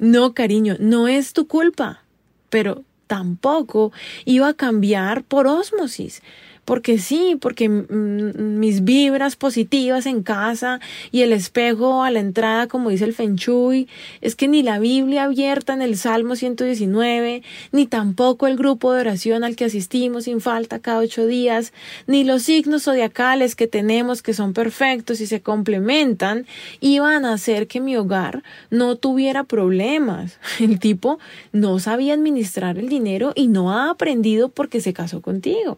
No, 0.00 0.32
cariño, 0.32 0.76
no 0.80 1.08
es 1.08 1.34
tu 1.34 1.46
culpa, 1.46 2.02
pero 2.48 2.84
tampoco 3.06 3.92
iba 4.24 4.48
a 4.48 4.54
cambiar 4.54 5.24
por 5.24 5.46
ósmosis 5.46 6.22
porque 6.70 6.98
sí, 6.98 7.36
porque 7.40 7.68
mis 7.68 8.84
vibras 8.84 9.34
positivas 9.34 10.06
en 10.06 10.22
casa 10.22 10.78
y 11.10 11.22
el 11.22 11.32
espejo 11.32 12.04
a 12.04 12.12
la 12.12 12.20
entrada, 12.20 12.68
como 12.68 12.90
dice 12.90 13.06
el 13.06 13.12
Feng 13.12 13.34
Shui, 13.34 13.88
es 14.20 14.36
que 14.36 14.46
ni 14.46 14.62
la 14.62 14.78
Biblia 14.78 15.24
abierta 15.24 15.72
en 15.72 15.82
el 15.82 15.96
Salmo 15.96 16.36
119, 16.36 17.42
ni 17.72 17.86
tampoco 17.88 18.46
el 18.46 18.56
grupo 18.56 18.92
de 18.92 19.00
oración 19.00 19.42
al 19.42 19.56
que 19.56 19.64
asistimos 19.64 20.26
sin 20.26 20.40
falta 20.40 20.78
cada 20.78 21.00
ocho 21.00 21.26
días, 21.26 21.72
ni 22.06 22.22
los 22.22 22.44
signos 22.44 22.84
zodiacales 22.84 23.56
que 23.56 23.66
tenemos 23.66 24.22
que 24.22 24.32
son 24.32 24.52
perfectos 24.52 25.20
y 25.20 25.26
se 25.26 25.40
complementan, 25.40 26.46
iban 26.78 27.24
a 27.24 27.32
hacer 27.32 27.66
que 27.66 27.80
mi 27.80 27.96
hogar 27.96 28.44
no 28.70 28.94
tuviera 28.94 29.42
problemas. 29.42 30.38
El 30.60 30.78
tipo 30.78 31.18
no 31.50 31.80
sabía 31.80 32.14
administrar 32.14 32.78
el 32.78 32.88
dinero 32.88 33.32
y 33.34 33.48
no 33.48 33.72
ha 33.72 33.90
aprendido 33.90 34.50
porque 34.50 34.80
se 34.80 34.92
casó 34.92 35.20
contigo. 35.20 35.76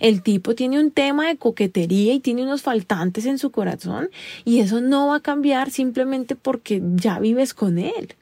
El 0.00 0.22
tipo 0.28 0.54
tiene 0.54 0.78
un 0.78 0.90
tema 0.90 1.26
de 1.26 1.38
coquetería 1.38 2.12
y 2.12 2.20
tiene 2.20 2.42
unos 2.42 2.60
faltantes 2.60 3.24
en 3.24 3.38
su 3.38 3.50
corazón 3.50 4.10
y 4.44 4.60
eso 4.60 4.82
no 4.82 5.06
va 5.06 5.16
a 5.16 5.20
cambiar 5.20 5.70
simplemente 5.70 6.36
porque 6.36 6.82
ya 6.96 7.18
vives 7.18 7.54
con 7.54 7.78
él. 7.78 8.14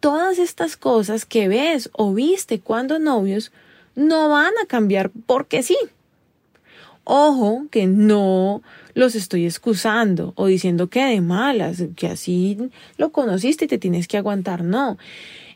Todas 0.00 0.40
estas 0.40 0.76
cosas 0.76 1.24
que 1.24 1.46
ves 1.46 1.90
o 1.92 2.12
viste 2.12 2.58
cuando 2.58 2.98
novios 2.98 3.52
no 3.94 4.28
van 4.30 4.52
a 4.60 4.66
cambiar 4.66 5.12
porque 5.26 5.62
sí. 5.62 5.76
Ojo 7.04 7.66
que 7.70 7.86
no 7.86 8.62
los 8.94 9.14
estoy 9.14 9.44
excusando 9.44 10.32
o 10.34 10.46
diciendo 10.46 10.88
que 10.88 11.04
de 11.04 11.20
malas, 11.20 11.84
que 11.94 12.08
así 12.08 12.58
lo 12.96 13.12
conociste 13.12 13.66
y 13.66 13.68
te 13.68 13.78
tienes 13.78 14.08
que 14.08 14.18
aguantar. 14.18 14.64
No. 14.64 14.98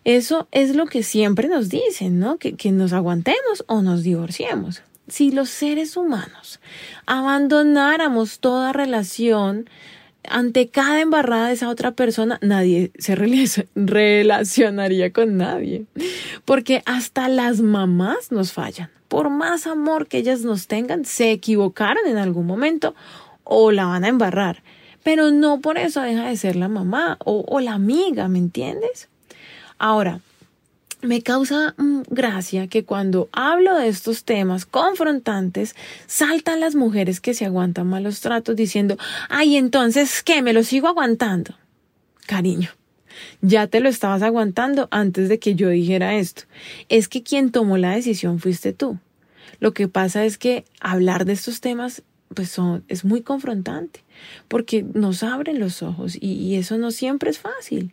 Eso 0.04 0.46
es 0.52 0.76
lo 0.76 0.86
que 0.86 1.02
siempre 1.02 1.48
nos 1.48 1.68
dicen, 1.68 2.20
¿no? 2.20 2.38
Que, 2.38 2.54
que 2.54 2.70
nos 2.70 2.92
aguantemos 2.92 3.64
o 3.66 3.82
nos 3.82 4.04
divorciemos. 4.04 4.84
Si 5.10 5.32
los 5.32 5.50
seres 5.50 5.96
humanos 5.96 6.60
abandonáramos 7.04 8.38
toda 8.38 8.72
relación 8.72 9.68
ante 10.28 10.68
cada 10.68 11.00
embarrada 11.00 11.48
de 11.48 11.54
esa 11.54 11.68
otra 11.68 11.90
persona, 11.90 12.38
nadie 12.42 12.92
se 12.96 13.16
relacionaría 13.74 15.12
con 15.12 15.36
nadie. 15.36 15.84
Porque 16.44 16.82
hasta 16.86 17.28
las 17.28 17.60
mamás 17.60 18.30
nos 18.30 18.52
fallan. 18.52 18.88
Por 19.08 19.30
más 19.30 19.66
amor 19.66 20.06
que 20.06 20.18
ellas 20.18 20.42
nos 20.42 20.68
tengan, 20.68 21.04
se 21.04 21.32
equivocaron 21.32 22.06
en 22.06 22.16
algún 22.16 22.46
momento 22.46 22.94
o 23.42 23.72
la 23.72 23.86
van 23.86 24.04
a 24.04 24.08
embarrar. 24.08 24.62
Pero 25.02 25.32
no 25.32 25.60
por 25.60 25.76
eso 25.76 26.02
deja 26.02 26.28
de 26.28 26.36
ser 26.36 26.54
la 26.54 26.68
mamá 26.68 27.18
o, 27.24 27.44
o 27.48 27.58
la 27.58 27.72
amiga, 27.72 28.28
¿me 28.28 28.38
entiendes? 28.38 29.08
Ahora, 29.78 30.20
me 31.02 31.22
causa 31.22 31.74
mm, 31.76 32.02
gracia 32.08 32.66
que 32.66 32.84
cuando 32.84 33.28
hablo 33.32 33.76
de 33.76 33.88
estos 33.88 34.24
temas 34.24 34.66
confrontantes, 34.66 35.74
saltan 36.06 36.60
las 36.60 36.74
mujeres 36.74 37.20
que 37.20 37.34
se 37.34 37.46
aguantan 37.46 37.86
malos 37.86 38.20
tratos 38.20 38.56
diciendo, 38.56 38.96
ay, 39.28 39.56
entonces, 39.56 40.22
¿qué? 40.22 40.42
¿Me 40.42 40.52
lo 40.52 40.62
sigo 40.62 40.88
aguantando? 40.88 41.54
Cariño, 42.26 42.70
ya 43.40 43.66
te 43.66 43.80
lo 43.80 43.88
estabas 43.88 44.22
aguantando 44.22 44.88
antes 44.90 45.28
de 45.28 45.38
que 45.38 45.54
yo 45.54 45.68
dijera 45.68 46.16
esto. 46.16 46.42
Es 46.88 47.08
que 47.08 47.22
quien 47.22 47.50
tomó 47.50 47.76
la 47.76 47.94
decisión 47.94 48.38
fuiste 48.38 48.72
tú. 48.72 48.98
Lo 49.58 49.74
que 49.74 49.88
pasa 49.88 50.24
es 50.24 50.38
que 50.38 50.64
hablar 50.80 51.24
de 51.24 51.32
estos 51.32 51.60
temas 51.60 52.02
pues 52.34 52.48
son, 52.48 52.84
es 52.86 53.04
muy 53.04 53.22
confrontante 53.22 54.04
porque 54.46 54.84
nos 54.84 55.24
abren 55.24 55.58
los 55.58 55.82
ojos 55.82 56.16
y 56.20 56.54
eso 56.54 56.78
no 56.78 56.92
siempre 56.92 57.30
es 57.30 57.40
fácil 57.40 57.92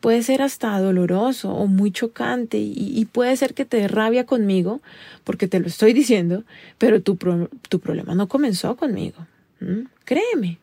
puede 0.00 0.22
ser 0.22 0.42
hasta 0.42 0.78
doloroso 0.80 1.52
o 1.52 1.66
muy 1.66 1.92
chocante 1.92 2.58
y, 2.58 3.04
puede 3.12 3.36
ser 3.36 3.54
que 3.54 3.64
te 3.64 3.76
dé 3.76 3.88
rabia 3.88 4.26
conmigo 4.26 4.80
porque 5.24 5.46
te 5.46 5.60
lo 5.60 5.66
estoy 5.66 5.92
diciendo, 5.92 6.44
pero 6.78 7.02
tu, 7.02 7.16
tu 7.68 7.80
problema 7.80 8.14
no 8.14 8.28
comenzó 8.28 8.76
conmigo. 8.76 9.26
Créeme. 10.04 10.58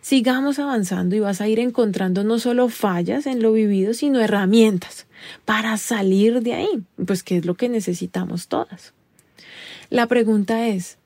Sigamos 0.00 0.58
avanzando 0.58 1.14
y 1.14 1.20
vas 1.20 1.40
a 1.40 1.46
ir 1.46 1.60
encontrando 1.60 2.24
no 2.24 2.40
solo 2.40 2.68
fallas 2.68 3.26
en 3.26 3.40
lo 3.40 3.52
vivido, 3.52 3.94
sino 3.94 4.20
herramientas 4.20 5.06
para 5.44 5.76
salir 5.76 6.42
de 6.42 6.54
ahí, 6.54 6.82
pues 7.06 7.22
que 7.22 7.36
es 7.36 7.46
lo 7.46 7.54
que 7.54 7.68
necesitamos 7.68 8.48
todas. 8.48 8.94
La 9.90 10.08
pregunta 10.08 10.66
es, 10.66 10.98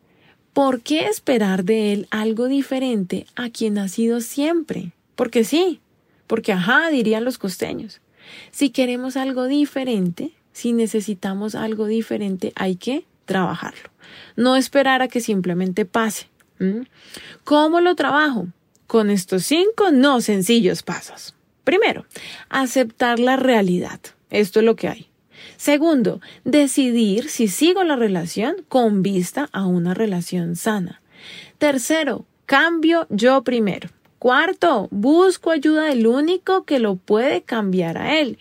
¿por 0.54 0.80
qué 0.80 1.08
esperar 1.08 1.64
de 1.64 1.92
él 1.92 2.06
algo 2.11 2.46
diferente 2.46 3.26
a 3.35 3.50
quien 3.50 3.76
ha 3.76 3.88
sido 3.88 4.23
siempre? 4.23 4.92
Porque 5.14 5.44
sí, 5.44 5.80
porque, 6.26 6.52
ajá, 6.52 6.88
dirían 6.90 7.25
los 7.25 7.38
costeños. 7.38 8.00
Si 8.50 8.71
queremos 8.71 9.16
algo 9.16 9.47
diferente, 9.47 10.33
si 10.52 10.73
necesitamos 10.73 11.54
algo 11.54 11.87
diferente, 11.87 12.52
hay 12.56 12.76
que 12.76 13.04
trabajarlo. 13.25 13.90
No 14.37 14.56
esperar 14.56 15.02
a 15.02 15.09
que 15.09 15.21
simplemente 15.21 15.85
pase. 15.85 16.28
¿Cómo 17.45 17.80
lo 17.80 17.95
trabajo? 17.95 18.49
Con 18.87 19.11
estos 19.11 19.45
cinco 19.45 19.90
no 19.90 20.21
sencillos 20.21 20.83
pasos. 20.83 21.35
Primero, 21.64 22.06
aceptar 22.49 23.18
la 23.18 23.37
realidad. 23.37 24.00
Esto 24.30 24.61
es 24.61 24.64
lo 24.64 24.76
que 24.76 24.88
hay. 24.88 25.09
Segundo, 25.56 26.21
decidir 26.45 27.28
si 27.28 27.49
sigo 27.49 27.83
la 27.83 27.97
relación 27.97 28.56
con 28.68 29.02
vista 29.02 29.49
a 29.52 29.66
una 29.66 29.95
relación 29.95 30.56
sana. 30.56 31.00
Tercero, 31.59 32.26
cambio 32.47 33.06
yo 33.11 33.42
primero. 33.42 33.88
Cuarto, 34.18 34.88
busco 34.90 35.50
ayuda 35.50 35.85
del 35.85 36.06
único 36.06 36.64
que 36.64 36.78
lo 36.78 36.96
puede 36.96 37.42
cambiar 37.42 37.99
a 37.99 38.18
él. 38.18 38.38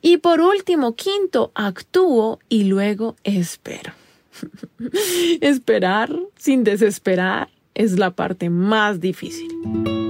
Y 0.00 0.16
por 0.16 0.40
último, 0.40 0.94
quinto, 0.94 1.52
actúo 1.54 2.40
y 2.48 2.64
luego 2.64 3.16
espero. 3.22 3.92
Esperar 5.40 6.14
sin 6.36 6.64
desesperar 6.64 7.48
es 7.74 7.98
la 7.98 8.10
parte 8.10 8.50
más 8.50 9.00
difícil. 9.00 10.01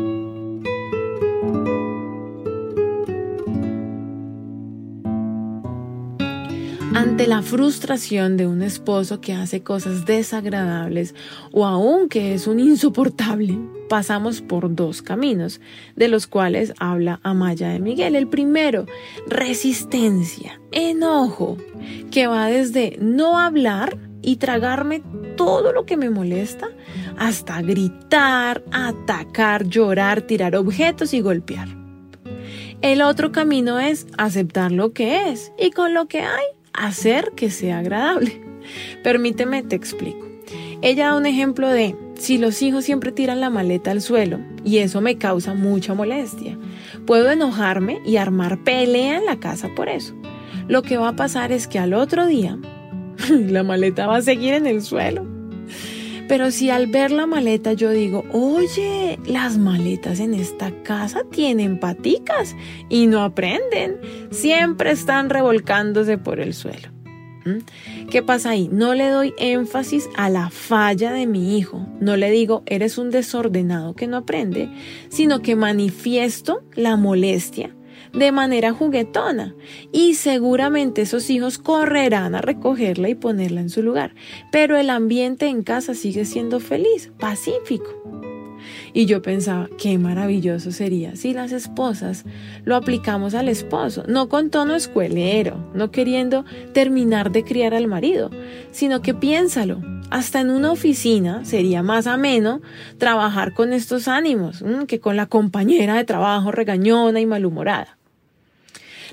Ante 6.95 7.27
la 7.27 7.41
frustración 7.41 8.37
de 8.37 8.47
un 8.47 8.63
esposo 8.63 9.23
que 9.23 9.33
hace 9.33 9.63
cosas 9.63 10.05
desagradables 10.05 11.15
o 11.51 11.65
aún 11.65 12.11
que 12.11 12.35
es 12.35 12.47
un 12.47 12.61
insoportable, 12.61 13.59
pasamos 13.89 14.43
por 14.43 14.75
dos 14.75 15.01
caminos, 15.01 15.63
de 15.97 16.09
los 16.09 16.27
cuales 16.27 16.75
habla 16.79 17.19
Amaya 17.23 17.71
de 17.71 17.79
Miguel. 17.79 18.15
El 18.15 18.29
primero, 18.29 18.85
resistencia, 19.27 20.61
enojo, 20.71 21.57
que 22.11 22.27
va 22.27 22.49
desde 22.49 22.99
no 23.01 23.39
hablar 23.39 23.97
y 24.21 24.37
tragarme 24.37 25.03
todo 25.39 25.73
lo 25.73 25.87
que 25.87 25.97
me 25.97 26.11
molesta 26.11 26.69
hasta 27.17 27.63
gritar, 27.63 28.63
atacar, 28.71 29.65
llorar, 29.67 30.21
tirar 30.23 30.57
objetos 30.57 31.15
y 31.15 31.23
golpear. 31.23 31.69
El 32.83 33.01
otro 33.01 33.33
camino 33.33 33.81
es 33.81 34.07
aceptar 34.19 34.73
lo 34.73 34.93
que 34.93 35.31
es 35.31 35.53
y 35.59 35.71
con 35.71 35.95
lo 35.95 36.07
que 36.07 36.21
hay 36.21 36.45
hacer 36.73 37.33
que 37.37 37.51
sea 37.51 37.79
agradable. 37.79 38.41
Permíteme, 39.03 39.63
te 39.63 39.77
explico. 39.77 40.27
Ella 40.83 41.07
da 41.07 41.17
un 41.17 41.27
ejemplo 41.27 41.69
de 41.69 41.97
si 42.15 42.39
los 42.39 42.61
hijos 42.63 42.85
siempre 42.85 43.13
tiran 43.13 43.41
la 43.41 43.51
maleta 43.51 43.91
al 43.91 44.01
suelo 44.01 44.39
y 44.65 44.79
eso 44.79 45.01
me 45.01 45.17
causa 45.17 45.55
mucha 45.55 45.95
molestia. 45.95 46.59
Puedo 47.07 47.31
enojarme 47.31 48.01
y 48.05 48.17
armar 48.17 48.63
pelea 48.63 49.19
en 49.19 49.27
la 49.27 49.39
casa 49.39 49.69
por 49.75 49.89
eso. 49.89 50.15
lo 50.69 50.83
que 50.83 50.97
va 50.97 51.09
a 51.09 51.17
pasar 51.17 51.51
es 51.53 51.67
que 51.67 51.79
al 51.79 51.93
otro 51.93 52.27
día 52.27 52.59
la 53.31 53.63
maleta 53.63 54.07
va 54.07 54.17
a 54.17 54.23
seguir 54.23 54.55
en 54.55 54.67
el 54.67 54.83
suelo. 54.83 55.32
Pero 56.29 56.51
si 56.51 56.71
al 56.71 56.87
ver 56.87 57.11
la 57.11 57.27
maleta 57.27 57.73
yo 57.73 57.91
digo, 57.91 58.25
oye, 58.33 59.19
las 59.27 59.59
maletas 59.59 60.21
en 60.21 60.35
esta 60.35 60.71
casa 60.83 61.23
tienen 61.31 61.79
paticas 61.79 62.57
y 62.89 63.07
no 63.07 63.23
aprenden, 63.23 64.01
siempre 64.31 64.93
están 64.93 65.31
revolcándose 65.31 66.19
por 66.19 66.41
el 66.41 66.55
suelo. 66.55 66.89
¿Mm? 67.45 68.07
¿Qué 68.09 68.23
pasa 68.23 68.51
ahí? 68.51 68.69
No 68.71 68.95
le 68.95 69.09
doy 69.09 69.35
énfasis 69.37 70.09
a 70.17 70.31
la 70.31 70.51
falla 70.51 71.13
de 71.13 71.27
mi 71.27 71.59
hijo. 71.59 71.87
No 72.01 72.17
le 72.17 72.31
digo, 72.31 72.63
eres 72.67 72.99
un 72.99 73.11
desordenado 73.11 73.95
que 73.95 74.07
no 74.07 74.19
aprende, 74.19 74.69
sino 75.09 75.41
que 75.43 75.57
manifiesto 75.57 76.63
la 76.75 76.97
molestia 76.97 77.75
de 78.13 78.33
manera 78.33 78.73
juguetona 78.73 79.55
y 79.91 80.15
seguramente 80.15 81.03
esos 81.03 81.31
hijos 81.31 81.59
correrán 81.59 82.35
a 82.35 82.41
recogerla 82.41 83.09
y 83.09 83.15
ponerla 83.15 83.61
en 83.61 83.71
su 83.71 83.83
lugar. 83.83 84.15
Pero 84.51 84.77
el 84.77 84.91
ambiente 84.91 85.47
en 85.47 85.63
casa 85.63 85.95
sigue 85.95 86.25
siendo 86.25 86.61
feliz, 86.61 87.11
pacífico. 87.19 87.91
Y 88.93 89.07
yo 89.07 89.23
pensaba, 89.23 89.69
qué 89.79 89.99
maravilloso 89.99 90.71
sería 90.71 91.17
si 91.17 91.33
las 91.33 91.53
esposas 91.53 92.25
lo 92.65 92.77
aplicamos 92.77 93.35
al 93.35 93.49
esposo, 93.49 94.05
no 94.07 94.29
con 94.29 94.51
tono 94.51 94.75
escuelero, 94.75 95.71
no 95.75 95.91
queriendo 95.91 96.45
terminar 96.73 97.33
de 97.33 97.43
criar 97.43 97.75
al 97.75 97.89
marido, 97.89 98.31
sino 98.71 99.03
que 99.03 99.15
piénsalo, 99.15 99.81
hasta 100.11 100.41
en 100.41 100.51
una 100.51 100.71
oficina 100.71 101.45
sería 101.45 101.83
más 101.83 102.07
ameno 102.07 102.61
trabajar 102.99 103.55
con 103.55 103.73
estos 103.73 104.09
ánimos 104.09 104.63
que 104.87 105.01
con 105.01 105.17
la 105.17 105.27
compañera 105.27 105.95
de 105.95 106.05
trabajo 106.05 106.53
regañona 106.53 107.19
y 107.19 107.27
malhumorada. 107.27 107.99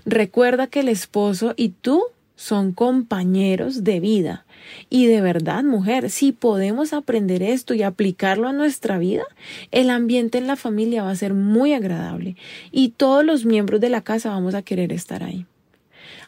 Recuerda 0.06 0.68
que 0.68 0.82
el 0.82 0.90
esposo 0.90 1.54
y 1.56 1.70
tú 1.70 2.04
son 2.36 2.72
compañeros 2.72 3.84
de 3.84 4.00
vida. 4.00 4.46
Y 4.90 5.08
de 5.08 5.20
verdad, 5.20 5.64
mujer, 5.64 6.10
si 6.10 6.32
podemos 6.32 6.94
aprender 6.94 7.44
esto 7.44 7.74
y 7.74 7.84
aplicarlo 7.84 8.48
a 8.48 8.54
nuestra 8.54 8.98
vida, 8.98 9.24
el 9.72 9.90
ambiente 9.90 10.38
en 10.38 10.48
la 10.48 10.56
familia 10.56 11.04
va 11.04 11.12
a 11.12 11.16
ser 11.16 11.34
muy 11.34 11.74
agradable 11.74 12.38
y 12.72 12.90
todos 12.90 13.26
los 13.26 13.46
miembros 13.46 13.82
de 13.82 13.90
la 13.90 14.02
casa 14.02 14.30
vamos 14.30 14.56
a 14.56 14.62
querer 14.62 14.94
estar 14.94 15.22
ahí. 15.22 15.46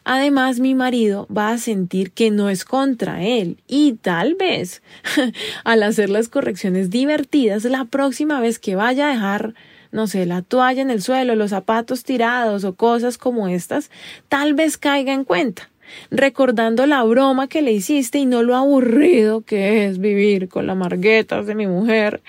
Además, 0.04 0.58
mi 0.58 0.74
marido 0.74 1.28
va 1.34 1.50
a 1.50 1.58
sentir 1.58 2.10
que 2.10 2.30
no 2.30 2.50
es 2.50 2.64
contra 2.64 3.22
él 3.22 3.58
y 3.68 3.94
tal 3.94 4.34
vez 4.34 4.82
al 5.64 5.82
hacer 5.82 6.10
las 6.10 6.28
correcciones 6.28 6.90
divertidas, 6.90 7.64
la 7.64 7.84
próxima 7.84 8.40
vez 8.40 8.58
que 8.58 8.74
vaya 8.74 9.08
a 9.08 9.12
dejar 9.12 9.54
no 9.92 10.06
sé, 10.06 10.26
la 10.26 10.42
toalla 10.42 10.82
en 10.82 10.90
el 10.90 11.02
suelo, 11.02 11.36
los 11.36 11.50
zapatos 11.50 12.02
tirados 12.02 12.64
o 12.64 12.74
cosas 12.74 13.18
como 13.18 13.46
estas, 13.48 13.90
tal 14.28 14.54
vez 14.54 14.78
caiga 14.78 15.12
en 15.12 15.24
cuenta 15.24 15.68
recordando 16.10 16.86
la 16.86 17.02
broma 17.04 17.48
que 17.48 17.62
le 17.62 17.72
hiciste 17.72 18.18
y 18.18 18.26
no 18.26 18.42
lo 18.42 18.56
aburrido 18.56 19.42
que 19.42 19.86
es 19.86 19.98
vivir 19.98 20.48
con 20.48 20.66
las 20.66 20.76
marguetas 20.76 21.46
de 21.46 21.54
mi 21.54 21.66
mujer, 21.66 22.22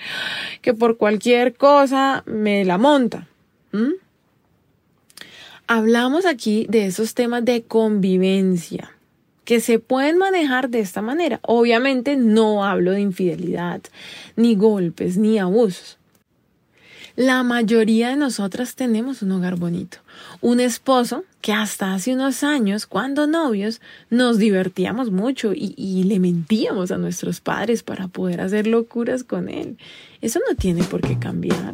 que 0.60 0.74
por 0.74 0.96
cualquier 0.96 1.54
cosa 1.54 2.22
me 2.26 2.64
la 2.64 2.78
monta. 2.78 3.26
Hablamos 5.66 6.26
aquí 6.26 6.66
de 6.68 6.86
esos 6.86 7.14
temas 7.14 7.44
de 7.44 7.62
convivencia 7.62 8.90
que 9.44 9.60
se 9.60 9.78
pueden 9.78 10.16
manejar 10.16 10.70
de 10.70 10.80
esta 10.80 11.02
manera. 11.02 11.40
Obviamente 11.42 12.16
no 12.16 12.64
hablo 12.64 12.92
de 12.92 13.00
infidelidad, 13.00 13.82
ni 14.36 14.54
golpes, 14.54 15.16
ni 15.16 15.38
abusos. 15.38 15.98
La 17.16 17.44
mayoría 17.44 18.08
de 18.08 18.16
nosotras 18.16 18.74
tenemos 18.74 19.22
un 19.22 19.30
hogar 19.30 19.54
bonito, 19.54 19.98
un 20.40 20.58
esposo 20.58 21.22
que 21.42 21.52
hasta 21.52 21.94
hace 21.94 22.12
unos 22.12 22.42
años, 22.42 22.86
cuando 22.86 23.28
novios, 23.28 23.80
nos 24.10 24.38
divertíamos 24.38 25.12
mucho 25.12 25.52
y, 25.54 25.74
y, 25.76 26.02
le 26.04 26.18
mentíamos 26.18 26.90
a 26.90 26.98
nuestros 26.98 27.40
padres 27.40 27.84
para 27.84 28.08
poder 28.08 28.40
hacer 28.40 28.66
locuras 28.66 29.22
con 29.22 29.48
él. 29.48 29.78
Eso 30.22 30.40
no 30.48 30.56
tiene 30.56 30.82
por 30.82 31.02
qué 31.02 31.16
cambiar. 31.16 31.72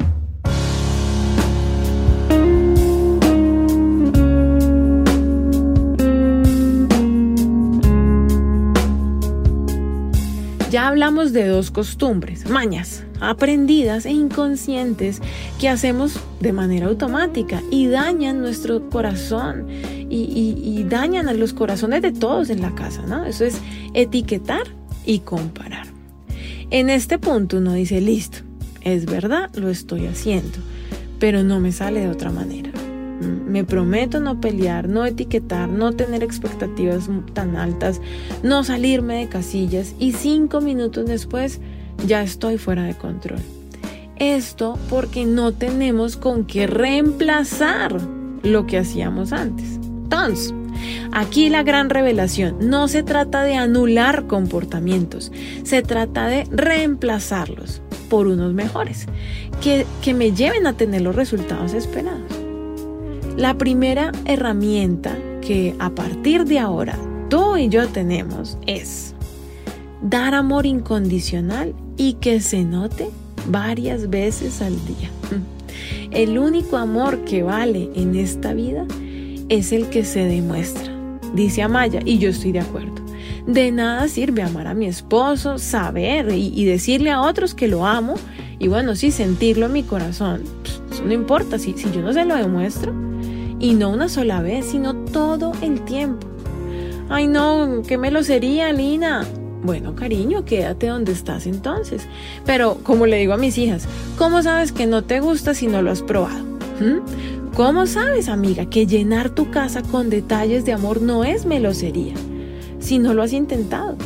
Ya 10.71 10.87
hablamos 10.87 11.33
de 11.33 11.49
dos 11.49 11.73
costumbres, 11.73 12.49
mañas, 12.49 13.03
aprendidas 13.21 14.07
e 14.07 14.11
inconscientes 14.11 15.21
que 15.59 15.69
hacemos 15.69 16.21
de 16.39 16.53
manera 16.53 16.87
automática 16.87 17.61
y 17.73 17.89
dañan 17.89 18.41
nuestro 18.41 18.89
corazón 18.89 19.67
y, 20.09 20.85
dañan 20.89 21.29
a 21.29 21.33
los 21.35 21.53
corazones 21.55 22.03
de 22.03 22.13
todos 22.13 22.51
en 22.51 22.63
la 22.63 22.73
casa, 22.77 23.03
¿no? 23.03 23.25
Eso 23.25 23.45
es 23.45 23.61
etiquetar 23.95 24.63
y 25.05 25.21
comparar. 25.21 25.89
En 26.71 26.89
este 26.89 27.19
punto 27.19 27.59
uno 27.59 27.73
dice, 27.73 28.01
listo, 28.01 28.39
es 28.81 29.07
verdad, 29.07 29.51
lo 29.57 29.71
estoy 29.71 30.07
haciendo, 30.07 30.59
pero 31.19 31.43
no 31.43 31.59
me 31.59 31.73
sale 31.73 32.01
de 32.01 32.11
otra 32.11 32.31
manera. 32.31 32.70
Me 33.21 33.65
prometo 33.65 34.21
no 34.21 34.41
pelear, 34.41 34.89
no 34.89 35.05
etiquetar, 35.05 35.69
no 35.69 35.93
tener 35.93 36.23
expectativas 36.23 37.09
tan 37.35 37.57
altas, 37.57 38.01
no 38.43 38.65
salirme 38.65 39.17
de 39.19 39.29
casillas 39.29 39.95
y 39.99 40.13
cinco 40.13 40.61
minutos 40.61 41.07
después 41.07 41.61
ya 42.07 42.23
estoy 42.23 42.59
fuera 42.59 42.85
de 42.85 42.95
control. 42.95 43.41
Esto 44.17 44.79
porque 44.89 45.25
no 45.25 45.53
tenemos 45.53 46.17
con 46.17 46.45
qué 46.45 46.67
reemplazar 46.67 48.01
lo 48.43 48.67
que 48.67 48.79
hacíamos 48.79 49.33
antes. 49.33 49.77
Entonces, 49.77 50.55
aquí 51.13 51.49
la 51.49 51.63
gran 51.63 51.91
revelación, 51.91 52.57
no 52.69 52.89
se 52.89 53.03
trata 53.03 53.43
de 53.43 53.55
anular 53.55 54.27
comportamientos, 54.27 55.31
se 55.63 55.83
trata 55.83 56.27
de 56.27 56.45
reemplazarlos 56.51 57.81
por 58.09 58.27
unos 58.27 58.53
mejores, 58.53 59.07
que, 59.63 59.87
que 60.03 60.15
me 60.15 60.33
lleven 60.33 60.67
a 60.67 60.73
tener 60.73 61.03
los 61.03 61.15
resultados 61.15 61.75
esperados. 61.75 62.40
La 63.37 63.57
primera 63.57 64.13
herramienta 64.25 65.17
que 65.41 65.75
a 65.79 65.91
partir 65.91 66.45
de 66.45 66.59
ahora 66.59 66.99
tú 67.29 67.57
y 67.57 67.69
yo 67.69 67.89
tenemos 67.89 68.59
es 68.67 69.15
dar 70.03 70.35
amor 70.35 70.67
incondicional 70.67 71.75
y 71.97 72.15
que 72.15 72.41
se 72.41 72.65
note 72.65 73.09
varias 73.49 74.11
veces 74.11 74.61
al 74.61 74.75
día. 74.87 75.11
El 76.11 76.39
único 76.39 76.77
amor 76.77 77.25
que 77.25 77.43
vale 77.43 77.91
en 77.95 78.15
esta 78.17 78.53
vida 78.53 78.87
es 79.49 79.73
el 79.73 79.89
que 79.89 80.05
se 80.05 80.25
demuestra, 80.25 80.93
dice 81.35 81.63
Amaya, 81.63 82.01
y 82.05 82.19
yo 82.19 82.31
estoy 82.31 82.53
de 82.53 82.61
acuerdo. 82.61 82.95
De 83.47 83.73
nada 83.73 84.07
sirve 84.09 84.43
amar 84.43 84.67
a 84.67 84.75
mi 84.75 84.87
esposo, 84.87 85.59
saber 85.59 86.31
y, 86.33 86.65
decirle 86.65 87.11
a 87.11 87.21
otros 87.21 87.55
que 87.55 87.69
lo 87.69 87.87
amo, 87.87 88.15
y 88.59 88.69
bueno, 88.69 88.95
sí, 88.95 89.11
sentirlo 89.11 89.67
en 89.67 89.73
mi 89.73 89.83
corazón. 89.83 90.43
Eso 90.93 91.05
no 91.05 91.13
importa, 91.13 91.59
si, 91.59 91.73
si 91.73 91.91
yo 91.91 92.03
no 92.03 92.13
se 92.13 92.25
lo 92.25 92.37
demuestro, 92.37 92.93
y 93.61 93.75
no 93.75 93.91
una 93.91 94.09
sola 94.09 94.43
vez, 94.43 94.67
sino 94.67 94.95
todo 94.95 95.53
el 95.63 95.85
tiempo. 95.85 96.27
Ay, 97.09 97.27
no, 97.27 97.83
qué 97.87 97.99
me 97.99 98.11
lo 98.11 98.23
sería, 98.23 98.73
Lina. 98.73 99.27
Bueno, 99.63 99.95
cariño, 99.95 100.45
quédate 100.45 100.87
donde 100.87 101.13
estás 101.13 101.47
entonces. 101.47 102.07
Pero, 102.47 102.79
como 102.83 103.07
le 103.07 103.19
digo 103.19 103.35
a 103.35 103.37
mis 103.37 103.59
hijas, 103.59 103.87
¿cómo 104.17 104.43
sabes 104.43 104.73
que 104.73 104.87
no 104.87 105.05
te 105.05 105.21
gusta 105.21 105.55
si 105.55 105.67
no 105.67 105.83
lo 105.83 105.91
has 105.91 106.03
probado? 106.03 106.45
¿Mm? 106.81 107.55
¿Cómo 107.55 107.87
sabes, 107.87 108.29
amiga, 108.29 108.67
que 108.71 108.87
llenar 108.87 109.31
tu 109.31 109.51
casa 109.51 109.83
con 109.83 110.09
detalles 110.09 110.65
de 110.65 110.73
amor 110.73 111.03
no 111.03 111.25
es 111.25 111.45
melosería? 111.45 112.15
Si 112.79 112.99
no 112.99 113.13
lo 113.13 113.23
has 113.23 113.35
intentado. 113.35 113.97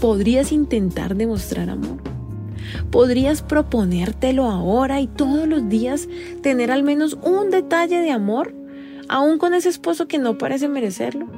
¿Podrías 0.00 0.52
intentar 0.52 1.14
demostrar 1.14 1.70
amor? 1.70 1.99
¿Podrías 2.90 3.42
proponértelo 3.42 4.46
ahora 4.46 5.00
y 5.00 5.06
todos 5.06 5.46
los 5.46 5.68
días 5.68 6.08
tener 6.42 6.72
al 6.72 6.82
menos 6.82 7.16
un 7.22 7.50
detalle 7.50 8.00
de 8.00 8.10
amor, 8.10 8.52
aún 9.08 9.38
con 9.38 9.54
ese 9.54 9.68
esposo 9.68 10.08
que 10.08 10.18
no 10.18 10.38
parece 10.38 10.68
merecerlo? 10.68 11.28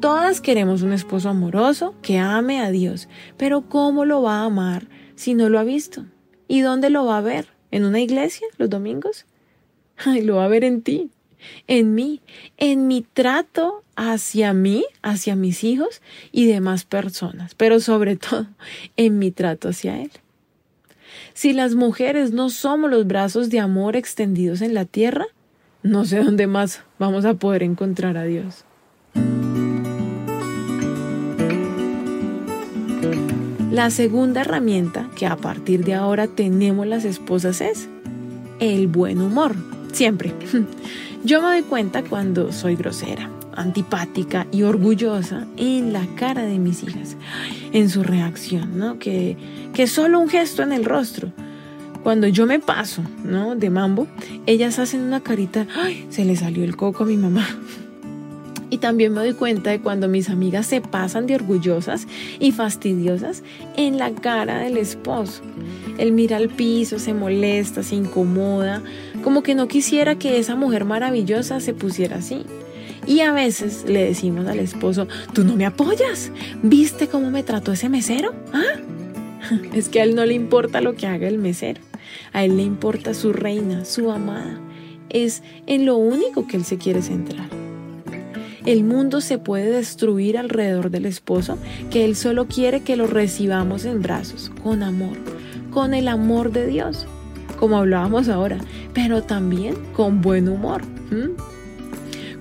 Todas 0.00 0.40
queremos 0.40 0.82
un 0.82 0.92
esposo 0.92 1.28
amoroso 1.28 1.94
que 2.02 2.18
ame 2.18 2.60
a 2.60 2.70
Dios, 2.70 3.08
pero 3.36 3.68
¿cómo 3.68 4.04
lo 4.04 4.22
va 4.22 4.40
a 4.40 4.46
amar 4.46 4.88
si 5.14 5.34
no 5.34 5.48
lo 5.48 5.60
ha 5.60 5.64
visto? 5.64 6.04
¿Y 6.48 6.62
dónde 6.62 6.90
lo 6.90 7.06
va 7.06 7.18
a 7.18 7.22
ver? 7.22 7.46
¿En 7.70 7.84
una 7.84 8.00
iglesia 8.00 8.46
los 8.58 8.68
domingos? 8.68 9.26
Ay, 9.96 10.22
lo 10.22 10.36
va 10.36 10.46
a 10.46 10.48
ver 10.48 10.64
en 10.64 10.82
ti, 10.82 11.10
en 11.68 11.94
mí, 11.94 12.20
en 12.56 12.88
mi 12.88 13.02
trato 13.02 13.84
hacia 13.94 14.52
mí, 14.52 14.84
hacia 15.00 15.36
mis 15.36 15.62
hijos 15.62 16.02
y 16.32 16.46
demás 16.46 16.84
personas, 16.84 17.54
pero 17.54 17.78
sobre 17.78 18.16
todo 18.16 18.48
en 18.96 19.20
mi 19.20 19.30
trato 19.30 19.68
hacia 19.68 20.02
Él. 20.02 20.10
Si 21.32 21.52
las 21.52 21.74
mujeres 21.74 22.32
no 22.32 22.50
somos 22.50 22.90
los 22.90 23.06
brazos 23.06 23.50
de 23.50 23.60
amor 23.60 23.96
extendidos 23.96 24.60
en 24.60 24.74
la 24.74 24.84
tierra, 24.84 25.26
no 25.82 26.04
sé 26.04 26.22
dónde 26.22 26.46
más 26.46 26.82
vamos 26.98 27.24
a 27.24 27.34
poder 27.34 27.62
encontrar 27.62 28.16
a 28.16 28.24
Dios. 28.24 28.64
La 33.70 33.90
segunda 33.90 34.42
herramienta 34.42 35.10
que 35.16 35.26
a 35.26 35.36
partir 35.36 35.84
de 35.84 35.94
ahora 35.94 36.28
tenemos 36.28 36.86
las 36.86 37.04
esposas 37.04 37.60
es 37.60 37.88
el 38.60 38.86
buen 38.86 39.20
humor. 39.20 39.56
Siempre. 39.92 40.32
Yo 41.24 41.42
me 41.42 41.48
doy 41.48 41.62
cuenta 41.62 42.04
cuando 42.04 42.52
soy 42.52 42.76
grosera, 42.76 43.30
antipática 43.56 44.46
y 44.50 44.62
orgullosa 44.62 45.46
en 45.56 45.92
la 45.92 46.06
cara 46.16 46.42
de 46.42 46.58
mis 46.58 46.82
hijas, 46.82 47.16
en 47.72 47.88
su 47.88 48.02
reacción, 48.02 48.78
¿no? 48.78 48.98
Que, 48.98 49.36
que 49.72 49.86
solo 49.86 50.20
un 50.20 50.28
gesto 50.28 50.62
en 50.62 50.72
el 50.72 50.84
rostro. 50.84 51.32
Cuando 52.02 52.26
yo 52.28 52.46
me 52.46 52.60
paso, 52.60 53.02
¿no? 53.24 53.56
De 53.56 53.70
mambo, 53.70 54.06
ellas 54.46 54.78
hacen 54.78 55.00
una 55.00 55.20
carita, 55.20 55.66
¡ay! 55.74 56.06
Se 56.10 56.24
le 56.24 56.36
salió 56.36 56.62
el 56.62 56.76
coco 56.76 57.04
a 57.04 57.06
mi 57.06 57.16
mamá. 57.16 57.46
Y 58.70 58.78
también 58.78 59.12
me 59.12 59.20
doy 59.20 59.34
cuenta 59.34 59.70
de 59.70 59.80
cuando 59.80 60.08
mis 60.08 60.28
amigas 60.28 60.66
se 60.66 60.80
pasan 60.80 61.26
de 61.26 61.36
orgullosas 61.36 62.08
y 62.40 62.50
fastidiosas 62.52 63.42
en 63.76 63.98
la 63.98 64.12
cara 64.12 64.58
del 64.58 64.78
esposo. 64.78 65.42
Él 65.96 66.12
mira 66.12 66.38
al 66.38 66.48
piso, 66.48 66.98
se 66.98 67.14
molesta, 67.14 67.82
se 67.82 67.94
incomoda, 67.94 68.82
como 69.22 69.42
que 69.42 69.54
no 69.54 69.68
quisiera 69.68 70.16
que 70.16 70.38
esa 70.38 70.56
mujer 70.56 70.84
maravillosa 70.84 71.60
se 71.60 71.72
pusiera 71.72 72.16
así. 72.16 72.44
Y 73.06 73.20
a 73.20 73.32
veces 73.32 73.84
le 73.86 74.04
decimos 74.04 74.46
al 74.46 74.58
esposo, 74.58 75.08
tú 75.32 75.44
no 75.44 75.56
me 75.56 75.66
apoyas, 75.66 76.30
¿viste 76.62 77.08
cómo 77.08 77.30
me 77.30 77.42
trató 77.42 77.72
ese 77.72 77.88
mesero? 77.88 78.34
¿Ah? 78.52 78.80
Es 79.74 79.88
que 79.88 80.00
a 80.00 80.04
él 80.04 80.14
no 80.14 80.24
le 80.24 80.34
importa 80.34 80.80
lo 80.80 80.94
que 80.94 81.06
haga 81.06 81.28
el 81.28 81.38
mesero, 81.38 81.80
a 82.32 82.44
él 82.44 82.56
le 82.56 82.62
importa 82.62 83.14
su 83.14 83.32
reina, 83.32 83.84
su 83.84 84.10
amada. 84.10 84.58
Es 85.10 85.42
en 85.66 85.86
lo 85.86 85.96
único 85.96 86.46
que 86.46 86.56
él 86.56 86.64
se 86.64 86.78
quiere 86.78 87.02
centrar. 87.02 87.48
El 88.64 88.82
mundo 88.84 89.20
se 89.20 89.36
puede 89.36 89.70
destruir 89.70 90.38
alrededor 90.38 90.90
del 90.90 91.04
esposo, 91.04 91.58
que 91.90 92.06
él 92.06 92.16
solo 92.16 92.46
quiere 92.46 92.80
que 92.80 92.96
lo 92.96 93.06
recibamos 93.06 93.84
en 93.84 94.00
brazos, 94.00 94.50
con 94.62 94.82
amor, 94.82 95.18
con 95.70 95.92
el 95.92 96.08
amor 96.08 96.50
de 96.50 96.66
Dios, 96.66 97.06
como 97.58 97.76
hablábamos 97.76 98.30
ahora, 98.30 98.58
pero 98.94 99.22
también 99.22 99.74
con 99.92 100.22
buen 100.22 100.48
humor. 100.48 100.80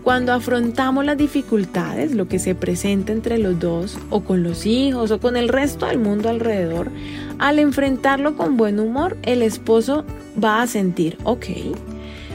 Cuando 0.03 0.33
afrontamos 0.33 1.05
las 1.05 1.17
dificultades, 1.17 2.13
lo 2.13 2.27
que 2.27 2.37
se 2.37 2.55
presenta 2.55 3.13
entre 3.13 3.37
los 3.37 3.57
dos, 3.57 3.97
o 4.09 4.21
con 4.21 4.43
los 4.43 4.65
hijos, 4.65 5.11
o 5.11 5.19
con 5.21 5.37
el 5.37 5.47
resto 5.47 5.85
del 5.85 5.97
mundo 5.97 6.27
alrededor, 6.27 6.91
al 7.39 7.57
enfrentarlo 7.57 8.35
con 8.35 8.57
buen 8.57 8.81
humor, 8.81 9.15
el 9.23 9.41
esposo 9.41 10.03
va 10.43 10.61
a 10.61 10.67
sentir, 10.67 11.17
ok, 11.23 11.45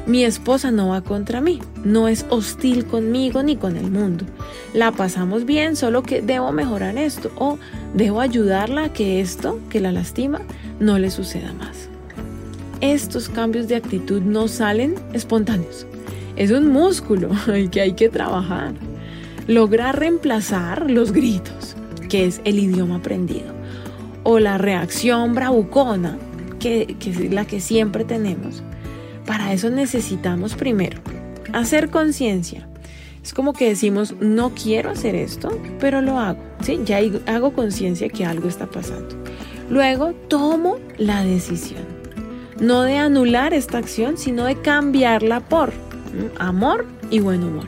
mi 0.07 0.25
esposa 0.25 0.71
no 0.71 0.89
va 0.89 1.03
contra 1.03 1.43
mí, 1.43 1.61
no 1.85 2.09
es 2.09 2.25
hostil 2.31 2.87
conmigo 2.87 3.43
ni 3.43 3.57
con 3.57 3.77
el 3.77 3.91
mundo. 3.91 4.25
La 4.73 4.91
pasamos 4.91 5.45
bien, 5.45 5.77
solo 5.77 6.03
que 6.03 6.23
debo 6.23 6.51
mejorar 6.53 6.97
esto 6.97 7.31
o 7.37 7.59
debo 7.93 8.23
ayudarla 8.23 8.85
a 8.85 8.93
que 8.95 9.21
esto 9.21 9.61
que 9.69 9.81
la 9.81 9.93
lastima 9.93 10.41
no 10.81 10.99
le 10.99 11.11
suceda 11.11 11.53
más. 11.53 11.91
Estos 12.81 13.29
cambios 13.29 13.69
de 13.69 13.77
actitud 13.77 14.23
no 14.23 14.49
salen 14.49 14.95
espontáneos. 15.13 15.87
Es 16.39 16.51
un 16.51 16.73
músculo 16.73 17.29
que 17.71 17.83
hay 17.83 17.93
que 17.93 18.09
trabajar. 18.09 18.73
Lograr 19.47 19.99
reemplazar 19.99 20.91
los 20.91 21.13
gritos, 21.13 21.77
que 22.09 22.25
es 22.25 22.41
el 22.45 22.59
idioma 22.59 22.97
aprendido, 22.97 23.53
o 24.23 24.39
la 24.39 24.57
reacción 24.57 25.35
bravucona, 25.35 26.19
que, 26.59 26.97
que 26.99 27.11
es 27.11 27.31
la 27.31 27.47
que 27.47 27.61
siempre 27.61 28.05
tenemos 28.05 28.63
para 29.29 29.53
eso 29.53 29.69
necesitamos 29.69 30.55
primero 30.55 31.03
hacer 31.53 31.91
conciencia. 31.91 32.67
Es 33.23 33.35
como 33.35 33.53
que 33.53 33.69
decimos, 33.69 34.15
no 34.21 34.55
quiero 34.55 34.89
hacer 34.89 35.15
esto, 35.15 35.51
pero 35.79 36.01
lo 36.01 36.19
hago. 36.19 36.43
¿sí? 36.63 36.81
Ya 36.87 36.99
hago 37.27 37.53
conciencia 37.53 38.09
que 38.09 38.25
algo 38.25 38.49
está 38.49 38.67
pasando. 38.69 39.15
Luego 39.69 40.15
tomo 40.29 40.79
la 40.97 41.25
decisión. 41.25 41.85
No 42.59 42.85
de 42.85 42.97
anular 42.97 43.53
esta 43.53 43.77
acción, 43.77 44.17
sino 44.17 44.47
de 44.47 44.63
cambiarla 44.63 45.41
por 45.41 45.75
amor 46.39 46.87
y 47.11 47.21
buen 47.21 47.43
humor. 47.43 47.67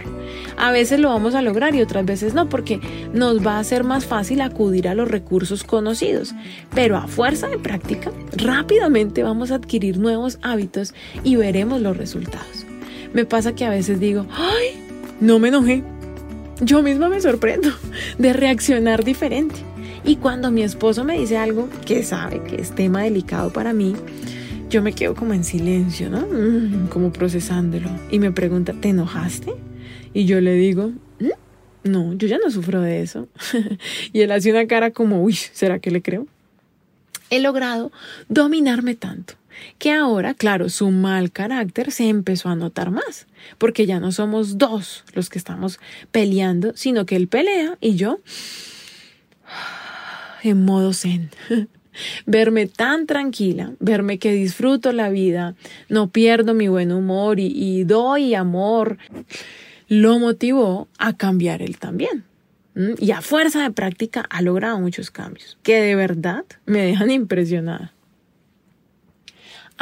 A 0.57 0.71
veces 0.71 1.01
lo 1.01 1.09
vamos 1.09 1.35
a 1.35 1.43
lograr 1.43 1.75
y 1.75 1.83
otras 1.83 2.05
veces 2.05 2.35
no, 2.35 2.49
porque 2.49 2.81
nos 3.13 3.45
va 3.45 3.59
a 3.59 3.65
ser 3.65 3.85
más 3.85 4.05
fácil 4.05 4.41
acudir 4.41 4.89
a 4.89 4.95
los 4.95 5.09
recursos 5.09 5.65
conocidos. 5.65 6.35
Pero 6.75 6.97
a 6.97 7.07
fuerza 7.07 7.49
de 7.49 7.59
práctica, 7.59 8.13
rápidamente 8.37 9.23
vamos 9.23 9.51
a 9.51 9.57
adquirir 9.57 9.99
nuevos 9.99 10.39
hábitos 10.43 10.95
y 11.25 11.37
veremos 11.37 11.81
los 11.81 11.97
resultados. 11.97 12.67
Me 13.13 13.25
pasa 13.25 13.55
que 13.55 13.65
a 13.65 13.71
veces 13.71 13.99
digo, 14.01 14.27
¡ay! 14.33 14.83
No 15.21 15.39
me 15.39 15.49
enojé. 15.49 15.83
Yo 16.61 16.83
misma 16.83 17.09
me 17.09 17.21
sorprendo 17.21 17.71
de 18.19 18.33
reaccionar 18.33 19.05
diferente. 19.05 19.57
Y 20.05 20.17
cuando 20.17 20.51
mi 20.51 20.63
esposo 20.63 21.05
me 21.05 21.19
dice 21.19 21.37
algo 21.37 21.69
que 21.85 22.03
sabe 22.03 22.43
que 22.43 22.61
es 22.61 22.75
tema 22.75 23.03
delicado 23.03 23.51
para 23.51 23.73
mí, 23.73 23.95
yo 24.71 24.83
me 24.83 24.93
quedo 24.93 25.17
como 25.17 25.35
en 25.35 25.43
silencio, 25.43 26.09
¿no? 26.09 26.27
Como 26.91 27.13
procesándolo. 27.13 27.91
Y 28.11 28.21
me 28.21 28.31
pregunta, 28.31 28.73
¿te 28.73 28.91
enojaste? 28.91 29.53
Y 30.15 30.27
yo 30.27 30.41
le 30.41 30.55
digo, 30.55 30.93
mm, 31.19 31.91
no, 31.91 32.15
yo 32.15 32.29
ya 32.29 32.39
no 32.39 32.51
sufro 32.51 32.81
de 32.81 33.03
eso. 33.03 33.29
y 34.13 34.21
él 34.21 34.31
hace 34.31 34.51
una 34.53 34.67
cara 34.69 34.93
como, 34.93 35.23
uy, 35.23 35.35
¿será 35.35 35.81
que 35.81 35.91
le 35.91 36.03
creo? 36.03 36.29
He 37.31 37.41
logrado 37.41 37.91
dominarme 38.29 38.95
tanto 38.95 39.35
que 39.79 39.93
ahora, 39.93 40.35
claro, 40.35 40.69
su 40.69 40.91
mal 40.91 41.33
carácter 41.33 41.91
se 41.91 42.09
empezó 42.09 42.49
a 42.49 42.55
notar 42.55 42.91
más, 42.91 43.27
porque 43.59 43.85
ya 43.85 44.01
no 44.01 44.11
somos 44.11 44.57
dos 44.57 45.05
los 45.13 45.29
que 45.29 45.39
estamos 45.39 45.81
peleando, 46.13 46.73
sino 46.77 47.05
que 47.05 47.17
él 47.17 47.29
pelea 47.29 47.77
y 47.81 47.97
yo 47.97 48.21
en 50.43 50.65
modo 50.65 50.93
zen. 50.93 51.31
verme 52.27 52.67
tan 52.67 53.07
tranquila, 53.07 53.73
verme 53.81 54.19
que 54.19 54.33
disfruto 54.33 54.93
la 54.93 55.11
vida, 55.11 55.55
no 55.89 56.11
pierdo 56.11 56.55
mi 56.55 56.69
buen 56.69 56.93
humor 56.93 57.41
y, 57.41 57.85
doy 57.85 58.35
amor 58.35 58.99
lo 59.89 60.19
motivó 60.19 60.89
a 60.99 61.17
cambiar 61.17 61.63
él 61.63 61.79
también. 61.79 62.25
Y 62.99 63.11
a 63.11 63.21
fuerza 63.21 63.63
de 63.63 63.73
práctica 63.73 64.25
ha 64.31 64.43
logrado 64.43 64.79
muchos 64.79 65.11
cambios 65.11 65.59
que 65.63 65.81
de 65.81 65.97
verdad 65.97 66.45
me 66.67 66.83
dejan 66.83 67.11
impresionada. 67.11 67.93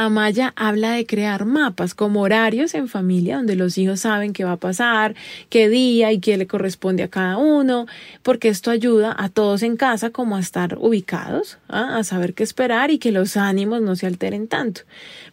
Amaya 0.00 0.52
habla 0.54 0.92
de 0.92 1.06
crear 1.06 1.44
mapas 1.44 1.92
como 1.92 2.20
horarios 2.20 2.72
en 2.74 2.86
familia 2.86 3.38
donde 3.38 3.56
los 3.56 3.76
hijos 3.78 3.98
saben 3.98 4.32
qué 4.32 4.44
va 4.44 4.52
a 4.52 4.56
pasar, 4.56 5.16
qué 5.48 5.68
día 5.68 6.12
y 6.12 6.20
qué 6.20 6.36
le 6.36 6.46
corresponde 6.46 7.02
a 7.02 7.08
cada 7.08 7.36
uno, 7.36 7.86
porque 8.22 8.48
esto 8.48 8.70
ayuda 8.70 9.12
a 9.18 9.28
todos 9.28 9.64
en 9.64 9.76
casa 9.76 10.10
como 10.10 10.36
a 10.36 10.40
estar 10.40 10.78
ubicados, 10.78 11.58
¿ah? 11.68 11.98
a 11.98 12.04
saber 12.04 12.34
qué 12.34 12.44
esperar 12.44 12.92
y 12.92 12.98
que 12.98 13.10
los 13.10 13.36
ánimos 13.36 13.82
no 13.82 13.96
se 13.96 14.06
alteren 14.06 14.46
tanto. 14.46 14.82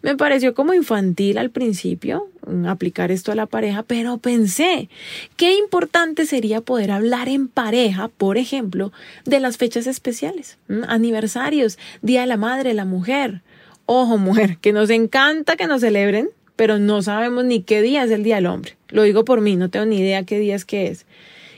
Me 0.01 0.17
pareció 0.17 0.55
como 0.55 0.73
infantil 0.73 1.37
al 1.37 1.51
principio 1.51 2.27
mm, 2.47 2.65
aplicar 2.65 3.11
esto 3.11 3.31
a 3.31 3.35
la 3.35 3.45
pareja, 3.45 3.83
pero 3.83 4.17
pensé 4.17 4.89
qué 5.37 5.55
importante 5.59 6.25
sería 6.25 6.61
poder 6.61 6.89
hablar 6.89 7.29
en 7.29 7.49
pareja, 7.49 8.07
por 8.07 8.39
ejemplo, 8.39 8.91
de 9.25 9.39
las 9.39 9.57
fechas 9.57 9.85
especiales, 9.85 10.57
aniversarios, 10.87 11.77
Día 12.01 12.21
de 12.21 12.27
la 12.27 12.37
Madre, 12.37 12.73
la 12.73 12.85
Mujer, 12.85 13.43
Ojo, 13.85 14.17
mujer, 14.17 14.57
que 14.57 14.73
nos 14.73 14.89
encanta 14.89 15.55
que 15.55 15.67
nos 15.67 15.81
celebren, 15.81 16.29
pero 16.55 16.79
no 16.79 17.01
sabemos 17.01 17.45
ni 17.45 17.61
qué 17.61 17.81
día 17.81 18.03
es 18.03 18.11
el 18.11 18.23
Día 18.23 18.35
del 18.35 18.47
Hombre. 18.47 18.77
Lo 18.89 19.03
digo 19.03 19.25
por 19.25 19.41
mí, 19.41 19.55
no 19.55 19.69
tengo 19.69 19.85
ni 19.85 19.99
idea 19.99 20.23
qué 20.23 20.39
día 20.39 20.55
es 20.55 20.65
que 20.65 20.87
es. 20.87 21.05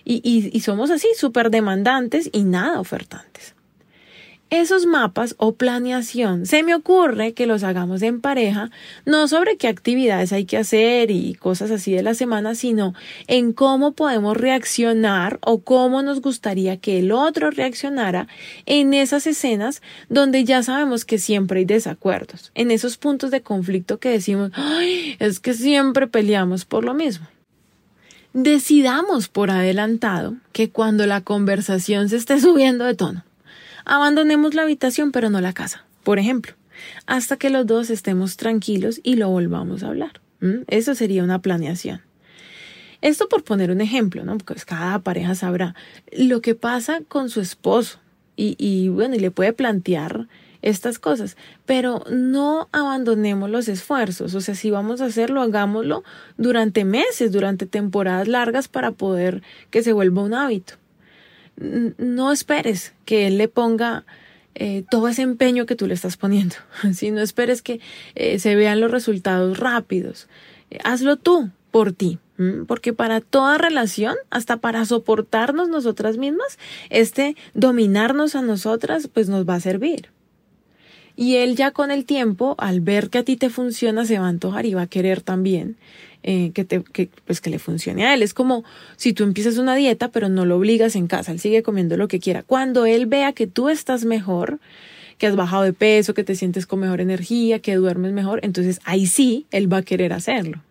Y, 0.04 0.22
y, 0.24 0.50
y 0.56 0.62
somos 0.62 0.90
así, 0.90 1.08
súper 1.16 1.52
demandantes 1.52 2.30
y 2.32 2.44
nada 2.44 2.80
ofertantes. 2.80 3.57
Esos 4.50 4.86
mapas 4.86 5.36
o 5.40 5.56
planeación 5.56 6.46
se 6.46 6.64
me 6.64 6.74
ocurre 6.74 7.34
que 7.34 7.48
los 7.48 7.64
hagamos 7.64 8.02
en 8.02 8.22
pareja, 8.22 8.72
no 9.06 9.28
sobre 9.28 9.58
qué 9.58 9.68
actividades 9.68 10.32
hay 10.32 10.46
que 10.46 10.56
hacer 10.56 11.12
y 11.12 11.34
cosas 11.34 11.70
así 11.70 11.92
de 11.92 12.02
la 12.02 12.14
semana, 12.14 12.56
sino 12.56 12.94
en 13.28 13.52
cómo 13.52 13.92
podemos 13.92 14.38
reaccionar 14.38 15.38
o 15.42 15.60
cómo 15.60 16.02
nos 16.02 16.22
gustaría 16.22 16.78
que 16.78 17.00
el 17.00 17.12
otro 17.12 17.52
reaccionara 17.52 18.30
en 18.66 18.94
esas 18.94 19.28
escenas 19.28 19.82
donde 20.08 20.46
ya 20.46 20.64
sabemos 20.64 21.04
que 21.04 21.18
siempre 21.18 21.60
hay 21.60 21.66
desacuerdos, 21.66 22.52
en 22.56 22.72
esos 22.72 22.98
puntos 22.98 23.32
de 23.32 23.42
conflicto 23.42 24.00
que 24.00 24.10
decimos, 24.10 24.52
Ay, 24.54 25.18
es 25.20 25.42
que 25.42 25.54
siempre 25.54 26.08
peleamos 26.08 26.64
por 26.64 26.86
lo 26.86 26.94
mismo. 26.94 27.28
Decidamos 28.32 29.28
por 29.28 29.52
adelantado 29.52 30.36
que 30.54 30.70
cuando 30.70 31.06
la 31.06 31.20
conversación 31.20 32.08
se 32.08 32.16
esté 32.16 32.40
subiendo 32.42 32.86
de 32.86 32.94
tono, 32.94 33.26
Abandonemos 33.90 34.54
la 34.54 34.64
habitación 34.64 35.14
pero 35.14 35.30
no 35.30 35.40
la 35.40 35.54
casa, 35.54 35.86
por 36.04 36.20
ejemplo, 36.20 36.54
hasta 37.06 37.38
que 37.38 37.50
los 37.50 37.66
dos 37.66 37.90
estemos 37.90 38.36
tranquilos 38.36 39.00
y 39.02 39.16
lo 39.16 39.30
volvamos 39.30 39.82
a 39.82 39.88
hablar. 39.88 40.20
Eso 40.68 40.94
sería 40.94 41.24
una 41.24 41.42
planeación. 41.42 42.02
Esto 43.02 43.30
por 43.30 43.46
poner 43.46 43.72
un 43.72 43.80
ejemplo, 43.80 44.26
¿no? 44.26 44.38
Porque 44.38 44.62
cada 44.66 45.00
pareja 45.00 45.36
sabrá 45.36 45.74
lo 46.12 46.42
que 46.42 46.54
pasa 46.54 47.00
con 47.08 47.30
su 47.30 47.40
esposo 47.40 48.00
y, 48.36 48.58
y 48.60 48.90
bueno, 48.90 49.16
y 49.16 49.20
le 49.20 49.32
puede 49.32 49.54
plantear 49.54 50.28
estas 50.62 51.00
cosas, 51.00 51.38
pero 51.66 52.04
no 52.12 52.68
abandonemos 52.74 53.50
los 53.50 53.70
esfuerzos, 53.70 54.36
o 54.36 54.42
sea, 54.42 54.54
si 54.54 54.70
vamos 54.70 55.00
a 55.00 55.06
hacerlo, 55.06 55.42
hagámoslo 55.42 56.04
durante 56.36 56.84
meses, 56.84 57.32
durante 57.32 57.68
temporadas 57.68 58.28
largas 58.28 58.68
para 58.68 58.92
poder 58.92 59.44
que 59.70 59.82
se 59.82 59.94
vuelva 59.94 60.24
un 60.24 60.34
hábito 60.34 60.74
no 61.58 62.32
esperes 62.32 62.94
que 63.06 63.28
él 63.28 63.38
le 63.38 63.48
ponga 63.48 64.06
eh, 64.56 64.84
todo 64.90 65.08
ese 65.08 65.22
empeño 65.22 65.66
que 65.66 65.76
tú 65.76 65.88
le 65.88 65.94
estás 65.94 66.18
poniendo. 66.18 66.56
Si 66.94 67.12
no 67.12 67.22
esperes 67.22 67.62
que 67.62 67.80
eh, 68.16 68.40
se 68.40 68.56
vean 68.56 68.80
los 68.80 68.92
resultados 68.92 69.60
rápidos. 69.60 70.28
Eh, 70.72 70.80
hazlo 70.84 71.18
tú 71.18 71.50
por 71.72 71.92
ti. 71.92 72.20
Porque 72.68 72.94
para 72.94 73.20
toda 73.20 73.58
relación, 73.58 74.16
hasta 74.30 74.58
para 74.58 74.86
soportarnos 74.86 75.70
nosotras 75.70 76.18
mismas, 76.18 76.60
este 76.92 77.36
dominarnos 77.56 78.36
a 78.36 78.44
nosotras, 78.44 79.10
pues 79.12 79.28
nos 79.28 79.50
va 79.50 79.56
a 79.56 79.60
servir. 79.60 80.12
Y 81.16 81.38
él 81.38 81.56
ya 81.56 81.72
con 81.72 81.90
el 81.90 82.06
tiempo, 82.06 82.54
al 82.60 82.80
ver 82.80 83.10
que 83.10 83.18
a 83.18 83.24
ti 83.24 83.38
te 83.38 83.50
funciona, 83.50 84.06
se 84.06 84.20
va 84.20 84.28
a 84.28 84.30
antojar 84.30 84.68
y 84.68 84.76
va 84.76 84.84
a 84.84 84.88
querer 84.88 85.22
también 85.22 85.78
eh, 86.24 86.52
que, 86.54 86.66
te, 86.66 86.82
pues 87.26 87.42
que 87.42 87.50
le 87.50 87.60
funcione 87.60 88.06
a 88.06 88.14
él. 88.14 88.22
Es 88.22 88.34
como 88.34 88.64
si 88.96 89.14
tú 89.14 89.24
empiezas 89.24 89.58
una 89.58 89.76
dieta, 89.76 90.10
pero 90.10 90.30
no 90.30 90.46
lo 90.46 90.58
obligas 90.58 90.96
en 90.96 91.08
casa, 91.08 91.32
él 91.32 91.40
sigue 91.40 91.64
comiendo 91.64 91.98
lo 91.98 92.08
que 92.08 92.20
quiera. 92.20 92.44
Cuando 92.44 92.86
él 92.86 93.06
vea 93.06 93.34
que 93.34 93.48
tú 93.48 93.70
estás 93.70 94.06
mejor, 94.06 94.60
que 95.18 95.28
has 95.28 95.36
bajado 95.36 95.64
de 95.64 95.74
peso, 95.74 96.14
que 96.14 96.24
te 96.24 96.36
sientes 96.36 96.66
con 96.66 96.80
mejor 96.80 97.02
energía, 97.02 97.60
que 97.60 97.76
duermes 97.76 98.12
mejor, 98.12 98.40
entonces 98.44 98.80
ahí 98.84 99.08
sí 99.08 99.46
él 99.52 99.72
va 99.72 99.78
a 99.78 99.82
querer 99.84 100.14
hacerlo. 100.14 100.62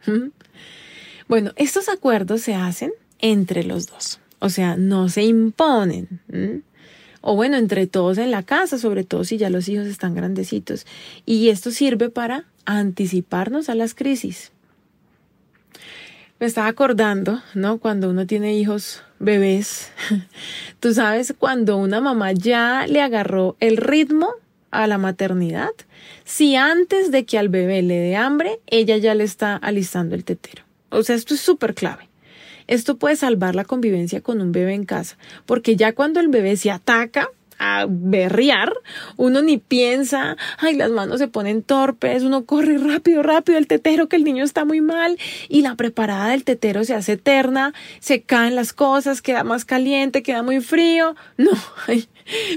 Bueno, 1.29 1.53
estos 1.57 1.89
acuerdos 1.89 2.43
se 2.43 2.55
hacen 2.55 2.93
entre 3.21 3.65
los 3.65 3.87
dos, 3.87 4.21
o 4.39 4.49
sea, 4.51 4.77
no 4.77 5.09
se 5.09 5.25
imponen. 5.25 6.21
O 7.21 7.35
bueno, 7.35 7.57
entre 7.57 7.89
todos 7.89 8.19
en 8.19 8.31
la 8.31 8.45
casa, 8.45 8.79
sobre 8.79 9.03
todo 9.03 9.25
si 9.25 9.37
ya 9.37 9.51
los 9.51 9.69
hijos 9.69 9.87
están 9.87 10.15
grandecitos. 10.15 10.87
Y 11.25 11.49
esto 11.49 11.73
sirve 11.73 12.09
para 12.09 12.45
anticiparnos 12.67 13.69
a 13.69 13.75
las 13.75 13.95
crisis. 13.95 14.53
Me 16.39 16.47
estaba 16.47 16.69
acordando, 16.69 17.41
¿no? 17.55 17.79
Cuando 17.79 18.11
uno 18.11 18.27
tiene 18.27 18.55
hijos 18.59 19.03
bebés, 19.19 19.91
tú 20.81 20.93
sabes, 20.93 21.35
cuando 21.39 21.79
una 21.79 22.03
mamá 22.03 22.33
ya 22.33 22.87
le 22.87 23.01
agarró 23.01 23.57
el 23.59 23.79
ritmo 23.79 24.29
a 24.71 24.87
la 24.87 24.99
maternidad, 24.99 25.71
si 26.25 26.55
antes 26.55 27.11
de 27.11 27.25
que 27.25 27.39
al 27.39 27.49
bebé 27.49 27.81
le 27.81 27.97
dé 27.99 28.17
hambre, 28.17 28.61
ella 28.67 28.99
ya 28.99 29.15
le 29.15 29.25
está 29.25 29.57
alistando 29.57 30.15
el 30.15 30.25
tetero. 30.25 30.63
O 30.91 31.03
sea, 31.03 31.17
esto 31.17 31.33
es 31.33 31.41
súper 31.41 31.75
clave. 31.75 32.09
Esto 32.67 32.99
puede 32.99 33.17
salvar 33.17 33.55
la 33.55 33.65
convivencia 33.65 34.21
con 34.21 34.43
un 34.43 34.53
bebé 34.53 34.75
en 34.75 34.85
casa, 34.85 35.17
porque 35.47 35.77
ya 35.77 35.95
cuando 35.95 36.21
el 36.21 36.29
bebé 36.29 36.59
se 36.59 36.71
ataca, 36.71 37.31
a 37.59 37.87
berrear, 37.89 38.73
uno 39.17 39.43
ni 39.43 39.59
piensa, 39.59 40.37
ay, 40.59 40.75
las 40.75 40.91
manos 40.91 41.19
se 41.19 41.29
ponen 41.29 41.63
torpes, 41.63 42.23
uno 42.23 42.45
corre 42.45 42.79
rápido, 42.79 43.23
rápido 43.23 43.59
el 43.59 43.67
tetero, 43.67 44.09
que 44.09 44.17
el 44.17 44.25
niño 44.25 44.45
está 44.45 44.65
muy 44.65 44.81
mal, 44.81 45.19
y 45.49 45.63
la 45.63 45.75
preparada 45.75 46.31
del 46.31 46.45
tetero 46.45 46.85
se 46.85 46.95
hace 46.95 47.13
eterna, 47.13 47.73
se 48.01 48.23
caen 48.23 48.55
las 48.55 48.73
cosas, 48.73 49.23
queda 49.23 49.45
más 49.45 49.65
caliente, 49.65 50.23
queda 50.23 50.43
muy 50.43 50.61
frío. 50.61 51.15
No, 51.39 51.51
ay, 51.87 52.09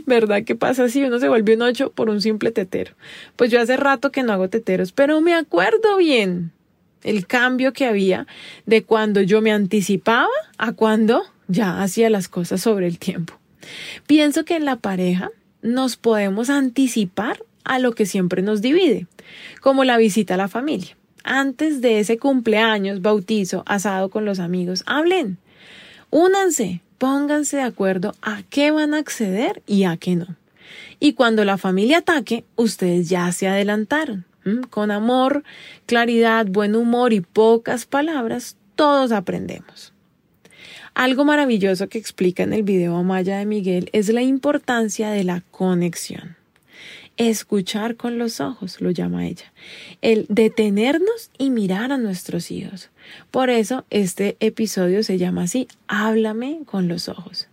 ¿verdad 0.05 0.43
qué 0.45 0.55
pasa 0.55 0.85
así? 0.85 1.03
Uno 1.03 1.19
se 1.19 1.27
vuelve 1.27 1.55
un 1.55 1.61
ocho 1.63 1.91
por 1.91 2.09
un 2.09 2.21
simple 2.21 2.51
tetero. 2.51 2.93
Pues 3.35 3.51
yo 3.51 3.59
hace 3.59 3.77
rato 3.77 4.11
que 4.11 4.23
no 4.23 4.31
hago 4.33 4.49
teteros, 4.49 4.93
pero 4.93 5.21
me 5.21 5.35
acuerdo 5.35 5.97
bien 5.97 6.51
el 7.03 7.27
cambio 7.27 7.73
que 7.73 7.85
había 7.85 8.25
de 8.65 8.83
cuando 8.83 9.21
yo 9.21 9.41
me 9.41 9.51
anticipaba 9.51 10.29
a 10.57 10.73
cuando 10.73 11.23
ya 11.47 11.81
hacía 11.81 12.09
las 12.09 12.27
cosas 12.27 12.61
sobre 12.61 12.87
el 12.87 12.99
tiempo. 12.99 13.38
Pienso 14.07 14.45
que 14.45 14.55
en 14.55 14.65
la 14.65 14.77
pareja 14.77 15.31
nos 15.61 15.97
podemos 15.97 16.49
anticipar 16.49 17.43
a 17.63 17.79
lo 17.79 17.93
que 17.93 18.05
siempre 18.05 18.41
nos 18.41 18.61
divide, 18.61 19.07
como 19.61 19.83
la 19.83 19.97
visita 19.97 20.35
a 20.35 20.37
la 20.37 20.47
familia. 20.47 20.97
Antes 21.23 21.81
de 21.81 21.99
ese 21.99 22.17
cumpleaños, 22.17 23.01
bautizo, 23.01 23.63
asado 23.65 24.09
con 24.09 24.25
los 24.25 24.39
amigos, 24.39 24.83
hablen, 24.85 25.37
únanse, 26.09 26.81
pónganse 26.97 27.57
de 27.57 27.63
acuerdo 27.63 28.15
a 28.21 28.43
qué 28.49 28.71
van 28.71 28.93
a 28.93 28.99
acceder 28.99 29.61
y 29.67 29.83
a 29.83 29.97
qué 29.97 30.15
no. 30.15 30.37
Y 30.99 31.13
cuando 31.13 31.45
la 31.45 31.57
familia 31.57 31.99
ataque, 31.99 32.45
ustedes 32.55 33.09
ya 33.09 33.31
se 33.31 33.47
adelantaron. 33.47 34.25
Con 34.69 34.89
amor, 34.89 35.43
claridad, 35.85 36.47
buen 36.47 36.75
humor 36.75 37.13
y 37.13 37.21
pocas 37.21 37.85
palabras, 37.85 38.57
todos 38.75 39.11
aprendemos. 39.11 39.93
Algo 40.99 41.23
maravilloso 41.23 41.87
que 41.87 41.97
explica 41.97 42.43
en 42.43 42.51
el 42.51 42.63
video 42.63 42.97
Amaya 42.97 43.37
de 43.37 43.45
Miguel 43.45 43.89
es 43.93 44.09
la 44.09 44.21
importancia 44.21 45.11
de 45.11 45.23
la 45.23 45.43
conexión. 45.49 46.35
Escuchar 47.15 47.95
con 47.95 48.17
los 48.17 48.41
ojos, 48.41 48.81
lo 48.81 48.91
llama 48.91 49.25
ella. 49.25 49.45
El 50.01 50.25
detenernos 50.27 51.31
y 51.37 51.51
mirar 51.51 51.93
a 51.93 51.97
nuestros 51.97 52.51
hijos. 52.51 52.89
Por 53.31 53.49
eso 53.49 53.85
este 53.89 54.35
episodio 54.41 55.01
se 55.03 55.17
llama 55.17 55.43
así, 55.43 55.69
Háblame 55.87 56.63
con 56.65 56.89
los 56.89 57.07
ojos. 57.07 57.47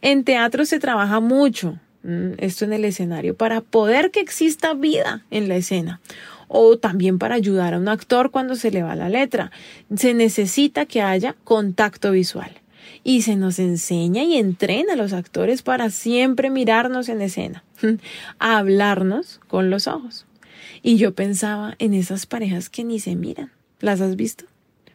En 0.00 0.22
teatro 0.22 0.64
se 0.64 0.78
trabaja 0.78 1.18
mucho 1.18 1.80
mm, 2.04 2.34
esto 2.38 2.64
en 2.64 2.74
el 2.74 2.84
escenario 2.84 3.34
para 3.34 3.60
poder 3.60 4.12
que 4.12 4.20
exista 4.20 4.72
vida 4.72 5.24
en 5.32 5.48
la 5.48 5.56
escena 5.56 6.00
o 6.46 6.78
también 6.78 7.18
para 7.18 7.34
ayudar 7.34 7.74
a 7.74 7.78
un 7.78 7.88
actor 7.88 8.30
cuando 8.30 8.54
se 8.54 8.70
le 8.70 8.84
va 8.84 8.94
la 8.94 9.08
letra. 9.08 9.50
Se 9.96 10.14
necesita 10.14 10.86
que 10.86 11.02
haya 11.02 11.34
contacto 11.42 12.12
visual 12.12 12.60
y 13.04 13.20
se 13.22 13.36
nos 13.36 13.58
enseña 13.58 14.24
y 14.24 14.38
entrena 14.38 14.94
a 14.94 14.96
los 14.96 15.12
actores 15.12 15.62
para 15.62 15.90
siempre 15.90 16.48
mirarnos 16.48 17.10
en 17.10 17.20
escena, 17.20 17.62
a 18.38 18.56
hablarnos 18.58 19.40
con 19.46 19.68
los 19.68 19.86
ojos. 19.86 20.26
Y 20.82 20.96
yo 20.96 21.14
pensaba 21.14 21.76
en 21.78 21.92
esas 21.92 22.24
parejas 22.24 22.70
que 22.70 22.82
ni 22.82 22.98
se 22.98 23.14
miran. 23.14 23.52
¿Las 23.80 24.00
has 24.00 24.16
visto? 24.16 24.46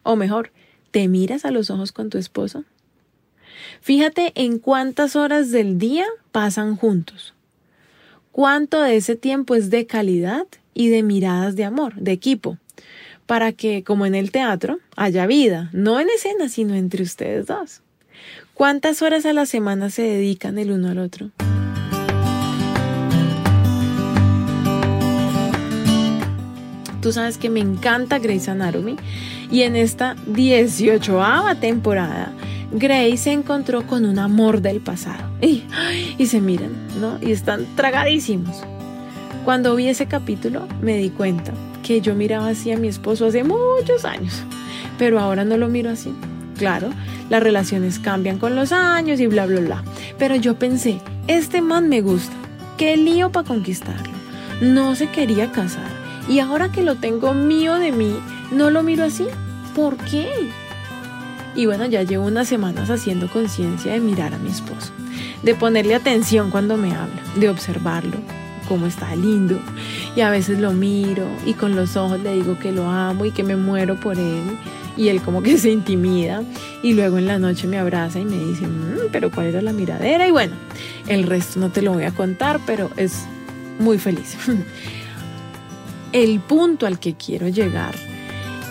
O 0.01 0.15
mejor, 0.15 0.51
¿te 0.89 1.07
miras 1.07 1.45
a 1.45 1.51
los 1.51 1.69
ojos 1.69 1.91
con 1.91 2.09
tu 2.09 2.17
esposo? 2.17 2.65
Fíjate 3.81 4.31
en 4.35 4.57
cuántas 4.57 5.15
horas 5.15 5.51
del 5.51 5.77
día 5.77 6.05
pasan 6.31 6.75
juntos. 6.75 7.35
Cuánto 8.31 8.81
de 8.81 8.95
ese 8.95 9.15
tiempo 9.15 9.53
es 9.53 9.69
de 9.69 9.85
calidad 9.85 10.47
y 10.73 10.89
de 10.89 11.03
miradas 11.03 11.55
de 11.55 11.65
amor, 11.65 11.95
de 11.95 12.11
equipo, 12.11 12.57
para 13.27 13.51
que, 13.51 13.83
como 13.83 14.05
en 14.05 14.15
el 14.15 14.31
teatro, 14.31 14.79
haya 14.95 15.27
vida, 15.27 15.69
no 15.73 15.99
en 15.99 16.09
escena, 16.09 16.49
sino 16.49 16.73
entre 16.73 17.03
ustedes 17.03 17.45
dos. 17.47 17.81
¿Cuántas 18.59 19.01
horas 19.01 19.25
a 19.25 19.31
la 19.31 19.45
semana 19.45 19.89
se 19.89 20.01
dedican 20.01 20.57
el 20.57 20.71
uno 20.71 20.89
al 20.89 20.97
otro? 20.97 21.29
Tú 27.01 27.13
sabes 27.13 27.37
que 27.37 27.49
me 27.49 27.61
encanta 27.61 28.19
Grey's 28.19 28.49
Anatomy 28.49 28.97
y 29.49 29.61
en 29.61 29.77
esta 29.77 30.17
18 30.27 31.21
temporada 31.61 32.33
Grace 32.73 33.15
se 33.15 33.31
encontró 33.31 33.87
con 33.87 34.03
un 34.03 34.19
amor 34.19 34.59
del 34.59 34.81
pasado 34.81 35.23
y, 35.41 35.63
y 36.17 36.25
se 36.25 36.41
miran, 36.41 36.71
¿no? 36.99 37.17
Y 37.21 37.31
están 37.31 37.65
tragadísimos. 37.77 38.61
Cuando 39.45 39.73
vi 39.77 39.87
ese 39.87 40.07
capítulo 40.07 40.67
me 40.81 40.97
di 40.97 41.11
cuenta 41.11 41.53
que 41.81 42.01
yo 42.01 42.13
miraba 42.13 42.49
así 42.49 42.73
a 42.73 42.77
mi 42.77 42.89
esposo 42.89 43.25
hace 43.27 43.45
muchos 43.45 44.03
años, 44.03 44.33
pero 44.97 45.17
ahora 45.17 45.45
no 45.45 45.55
lo 45.55 45.69
miro 45.69 45.89
así. 45.89 46.13
Claro, 46.59 46.89
las 47.29 47.41
relaciones 47.41 47.99
cambian 47.99 48.37
con 48.37 48.53
los 48.53 48.73
años 48.73 49.21
y 49.21 49.27
bla, 49.27 49.45
bla, 49.45 49.61
bla. 49.61 49.83
Pero 50.17 50.35
yo 50.35 50.59
pensé, 50.59 50.99
este 51.27 51.61
man 51.61 51.87
me 51.87 52.01
gusta. 52.01 52.35
Qué 52.77 52.97
lío 52.97 53.31
para 53.31 53.47
conquistarlo. 53.47 54.13
No 54.59 54.93
se 54.93 55.09
quería 55.09 55.53
casar. 55.53 55.87
Y 56.27 56.39
ahora 56.39 56.69
que 56.69 56.83
lo 56.83 56.95
tengo 56.95 57.33
mío 57.33 57.75
de 57.75 57.93
mí, 57.93 58.13
no 58.51 58.71
lo 58.71 58.83
miro 58.83 59.05
así. 59.05 59.25
¿Por 59.73 59.95
qué? 59.95 60.27
Y 61.55 61.65
bueno, 61.65 61.85
ya 61.85 62.03
llevo 62.03 62.25
unas 62.25 62.49
semanas 62.49 62.89
haciendo 62.89 63.29
conciencia 63.29 63.93
de 63.93 64.01
mirar 64.01 64.33
a 64.33 64.37
mi 64.37 64.49
esposo, 64.49 64.91
de 65.41 65.55
ponerle 65.55 65.95
atención 65.95 66.51
cuando 66.51 66.75
me 66.75 66.93
habla, 66.93 67.21
de 67.37 67.47
observarlo, 67.47 68.17
cómo 68.67 68.85
está 68.85 69.15
lindo. 69.15 69.57
Y 70.13 70.21
a 70.21 70.29
veces 70.29 70.59
lo 70.59 70.73
miro 70.73 71.25
y 71.45 71.53
con 71.53 71.77
los 71.77 71.95
ojos 71.95 72.19
le 72.19 72.33
digo 72.33 72.59
que 72.59 72.73
lo 72.73 72.89
amo 72.89 73.23
y 73.23 73.31
que 73.31 73.43
me 73.43 73.55
muero 73.55 73.97
por 73.97 74.19
él 74.19 74.43
y 74.99 75.07
él 75.07 75.21
como 75.21 75.41
que 75.41 75.57
se 75.57 75.71
intimida 75.71 76.43
y 76.83 76.93
luego 76.93 77.17
en 77.17 77.25
la 77.25 77.39
noche 77.39 77.67
me 77.67 77.79
abraza 77.79 78.19
y 78.19 78.25
me 78.25 78.37
dice, 78.37 78.67
mm, 78.67 79.09
pero 79.11 79.31
¿cuál 79.31 79.47
era 79.47 79.61
la 79.61 79.71
miradera? 79.71 80.27
Y 80.27 80.31
bueno, 80.31 80.55
el 81.07 81.23
resto 81.23 81.59
no 81.59 81.69
te 81.69 81.81
lo 81.81 81.93
voy 81.93 82.03
a 82.03 82.11
contar, 82.11 82.59
pero 82.65 82.91
es 82.97 83.23
muy 83.79 83.97
feliz. 83.97 84.37
el 86.11 86.39
punto 86.41 86.85
al 86.85 86.99
que 86.99 87.15
quiero 87.15 87.47
llegar 87.47 87.95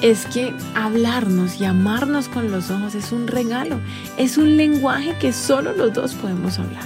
es 0.03 0.27
que 0.27 0.53
hablarnos 0.75 1.61
y 1.61 1.65
amarnos 1.65 2.29
con 2.29 2.53
los 2.53 2.71
ojos 2.71 2.95
es 2.95 3.11
un 3.11 3.27
regalo, 3.27 3.81
es 4.17 4.37
un 4.37 4.57
lenguaje 4.57 5.17
que 5.19 5.33
solo 5.33 5.73
los 5.73 5.95
dos 5.95 6.15
podemos 6.15 6.59
hablar. 6.59 6.85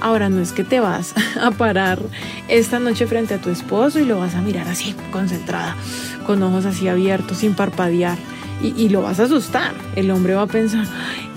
Ahora 0.00 0.28
no 0.28 0.40
es 0.40 0.52
que 0.52 0.64
te 0.64 0.80
vas 0.80 1.14
a 1.40 1.52
parar 1.52 2.00
esta 2.48 2.80
noche 2.80 3.06
frente 3.06 3.34
a 3.34 3.38
tu 3.38 3.50
esposo 3.50 4.00
y 4.00 4.04
lo 4.04 4.18
vas 4.18 4.34
a 4.34 4.42
mirar 4.42 4.66
así, 4.66 4.96
concentrada, 5.12 5.76
con 6.26 6.42
ojos 6.42 6.66
así 6.66 6.88
abiertos, 6.88 7.38
sin 7.38 7.54
parpadear 7.54 8.18
y, 8.60 8.88
lo 8.88 9.02
vas 9.02 9.20
a 9.20 9.24
asustar. 9.24 9.74
El 9.96 10.10
hombre 10.10 10.34
va 10.34 10.42
a 10.42 10.46
pensar, 10.46 10.86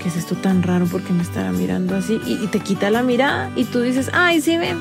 ¿qué 0.00 0.08
es 0.08 0.16
esto 0.16 0.34
tan 0.34 0.62
raro? 0.62 0.86
porque 0.90 1.12
me 1.12 1.22
estará 1.22 1.52
mirando 1.52 1.94
así? 1.94 2.20
Y, 2.26 2.46
te 2.48 2.60
quita 2.60 2.90
la 2.90 3.02
mirada 3.02 3.50
y 3.56 3.64
tú 3.64 3.80
dices, 3.80 4.10
ay, 4.12 4.40
sí, 4.40 4.56
ven. 4.56 4.78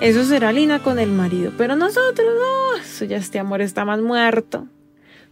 Eso 0.00 0.24
será 0.24 0.52
Lina 0.52 0.80
con 0.80 0.98
el 0.98 1.10
marido, 1.10 1.52
pero 1.56 1.76
nosotros 1.76 2.26
no, 2.36 2.76
eso 2.76 3.04
ya 3.04 3.16
este 3.16 3.38
amor 3.38 3.60
está 3.60 3.84
más 3.84 4.00
muerto. 4.00 4.66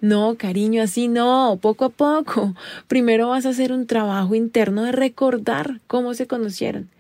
No, 0.01 0.37
cariño, 0.37 0.83
así 0.83 1.09
no, 1.09 1.59
poco 1.61 1.87
a 1.87 1.89
poco. 1.89 2.55
Primero 2.89 3.29
vas 3.29 3.47
a 3.47 3.51
hacer 3.51 3.73
un 3.73 3.87
trabajo 3.87 4.35
interno 4.35 4.83
de 4.83 4.93
recordar 4.93 5.81
cómo 5.87 6.15
se 6.15 6.27
conocieron. 6.27 6.91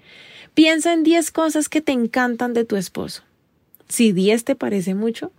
Piensa 0.54 0.92
en 0.92 1.02
10 1.02 1.30
cosas 1.30 1.68
que 1.68 1.80
te 1.80 1.92
encantan 1.92 2.52
de 2.52 2.64
tu 2.64 2.76
esposo. 2.76 3.22
Si 3.88 4.12
10 4.12 4.44
te 4.44 4.54
parece 4.54 4.94
mucho, 4.94 5.32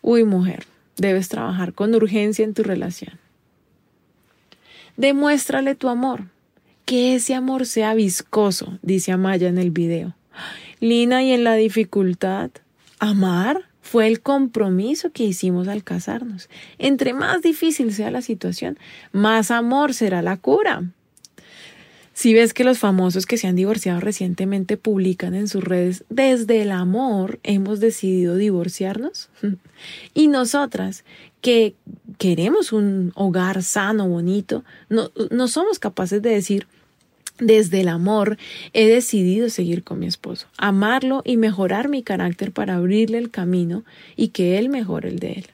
uy, 0.00 0.24
mujer, 0.24 0.64
debes 0.96 1.28
trabajar 1.28 1.74
con 1.74 1.94
urgencia 1.94 2.44
en 2.44 2.54
tu 2.54 2.62
relación. 2.62 3.18
Demuéstrale 4.96 5.74
tu 5.74 5.88
amor. 5.88 6.24
Que 6.84 7.14
ese 7.14 7.34
amor 7.34 7.66
sea 7.66 7.94
viscoso, 7.94 8.78
dice 8.82 9.12
Amaya 9.12 9.48
en 9.48 9.58
el 9.58 9.70
video. 9.70 10.16
Lina, 10.80 11.22
y 11.22 11.32
en 11.32 11.44
la 11.44 11.54
dificultad, 11.54 12.50
amar 12.98 13.70
fue 13.80 14.06
el 14.06 14.20
compromiso 14.20 15.10
que 15.10 15.24
hicimos 15.24 15.68
al 15.68 15.84
casarnos. 15.84 16.48
Entre 16.78 17.12
más 17.12 17.42
difícil 17.42 17.92
sea 17.92 18.10
la 18.10 18.22
situación, 18.22 18.78
más 19.12 19.50
amor 19.50 19.94
será 19.94 20.22
la 20.22 20.36
cura. 20.36 20.84
Si 22.12 22.34
ves 22.34 22.52
que 22.52 22.64
los 22.64 22.78
famosos 22.78 23.24
que 23.24 23.38
se 23.38 23.46
han 23.46 23.56
divorciado 23.56 23.98
recientemente 23.98 24.76
publican 24.76 25.34
en 25.34 25.48
sus 25.48 25.64
redes, 25.64 26.04
desde 26.10 26.60
el 26.60 26.70
amor 26.70 27.40
hemos 27.42 27.80
decidido 27.80 28.36
divorciarnos. 28.36 29.30
y 30.14 30.28
nosotras, 30.28 31.04
que 31.40 31.74
queremos 32.20 32.74
un 32.74 33.12
hogar 33.14 33.62
sano, 33.62 34.06
bonito, 34.06 34.62
no, 34.90 35.10
no 35.30 35.48
somos 35.48 35.78
capaces 35.78 36.20
de 36.20 36.28
decir, 36.28 36.66
desde 37.38 37.80
el 37.80 37.88
amor 37.88 38.36
he 38.74 38.86
decidido 38.86 39.48
seguir 39.48 39.82
con 39.82 39.98
mi 40.00 40.06
esposo, 40.06 40.46
amarlo 40.58 41.22
y 41.24 41.38
mejorar 41.38 41.88
mi 41.88 42.02
carácter 42.02 42.52
para 42.52 42.74
abrirle 42.74 43.16
el 43.16 43.30
camino 43.30 43.84
y 44.16 44.28
que 44.28 44.58
él 44.58 44.68
mejore 44.68 45.08
el 45.08 45.18
de 45.18 45.32
él. 45.32 45.46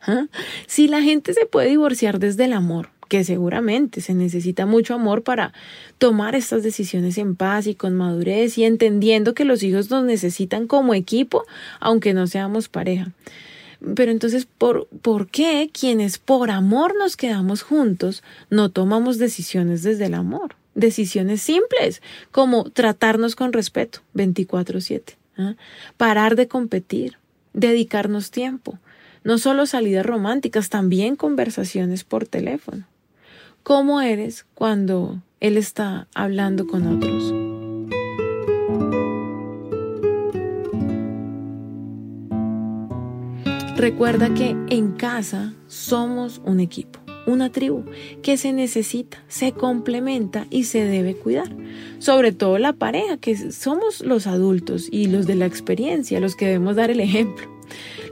¿Ah? 0.00 0.28
Si 0.66 0.88
la 0.88 1.02
gente 1.02 1.34
se 1.34 1.44
puede 1.44 1.68
divorciar 1.68 2.18
desde 2.18 2.46
el 2.46 2.54
amor, 2.54 2.88
que 3.10 3.22
seguramente 3.22 4.00
se 4.00 4.14
necesita 4.14 4.64
mucho 4.64 4.94
amor 4.94 5.24
para 5.24 5.52
tomar 5.98 6.34
estas 6.34 6.62
decisiones 6.62 7.18
en 7.18 7.36
paz 7.36 7.66
y 7.66 7.74
con 7.74 7.94
madurez 7.94 8.56
y 8.56 8.64
entendiendo 8.64 9.34
que 9.34 9.44
los 9.44 9.62
hijos 9.62 9.90
nos 9.90 10.04
necesitan 10.04 10.68
como 10.68 10.94
equipo, 10.94 11.44
aunque 11.80 12.14
no 12.14 12.26
seamos 12.26 12.70
pareja. 12.70 13.12
Pero 13.94 14.10
entonces, 14.10 14.46
¿por, 14.46 14.86
¿por 15.02 15.28
qué 15.28 15.70
quienes 15.72 16.18
por 16.18 16.50
amor 16.50 16.94
nos 16.96 17.16
quedamos 17.16 17.62
juntos 17.62 18.22
no 18.50 18.70
tomamos 18.70 19.18
decisiones 19.18 19.82
desde 19.82 20.06
el 20.06 20.14
amor? 20.14 20.56
Decisiones 20.74 21.42
simples, 21.42 22.02
como 22.30 22.64
tratarnos 22.70 23.36
con 23.36 23.52
respeto 23.52 24.00
24/7, 24.14 25.16
¿ah? 25.38 25.54
parar 25.96 26.34
de 26.34 26.48
competir, 26.48 27.18
dedicarnos 27.52 28.30
tiempo, 28.30 28.78
no 29.22 29.38
solo 29.38 29.66
salidas 29.66 30.04
románticas, 30.04 30.68
también 30.70 31.16
conversaciones 31.16 32.04
por 32.04 32.26
teléfono. 32.26 32.86
¿Cómo 33.62 34.02
eres 34.02 34.44
cuando 34.54 35.22
Él 35.40 35.56
está 35.56 36.08
hablando 36.14 36.66
con 36.66 36.86
otros? 36.86 37.53
Recuerda 43.84 44.32
que 44.32 44.56
en 44.70 44.92
casa 44.92 45.52
somos 45.66 46.40
un 46.46 46.58
equipo, 46.58 47.00
una 47.26 47.52
tribu 47.52 47.84
que 48.22 48.38
se 48.38 48.54
necesita, 48.54 49.22
se 49.28 49.52
complementa 49.52 50.46
y 50.48 50.64
se 50.64 50.86
debe 50.86 51.14
cuidar. 51.16 51.54
Sobre 51.98 52.32
todo 52.32 52.56
la 52.56 52.72
pareja, 52.72 53.18
que 53.18 53.36
somos 53.52 54.00
los 54.00 54.26
adultos 54.26 54.88
y 54.90 55.08
los 55.08 55.26
de 55.26 55.34
la 55.34 55.44
experiencia, 55.44 56.18
los 56.18 56.34
que 56.34 56.46
debemos 56.46 56.76
dar 56.76 56.90
el 56.90 57.00
ejemplo 57.00 57.46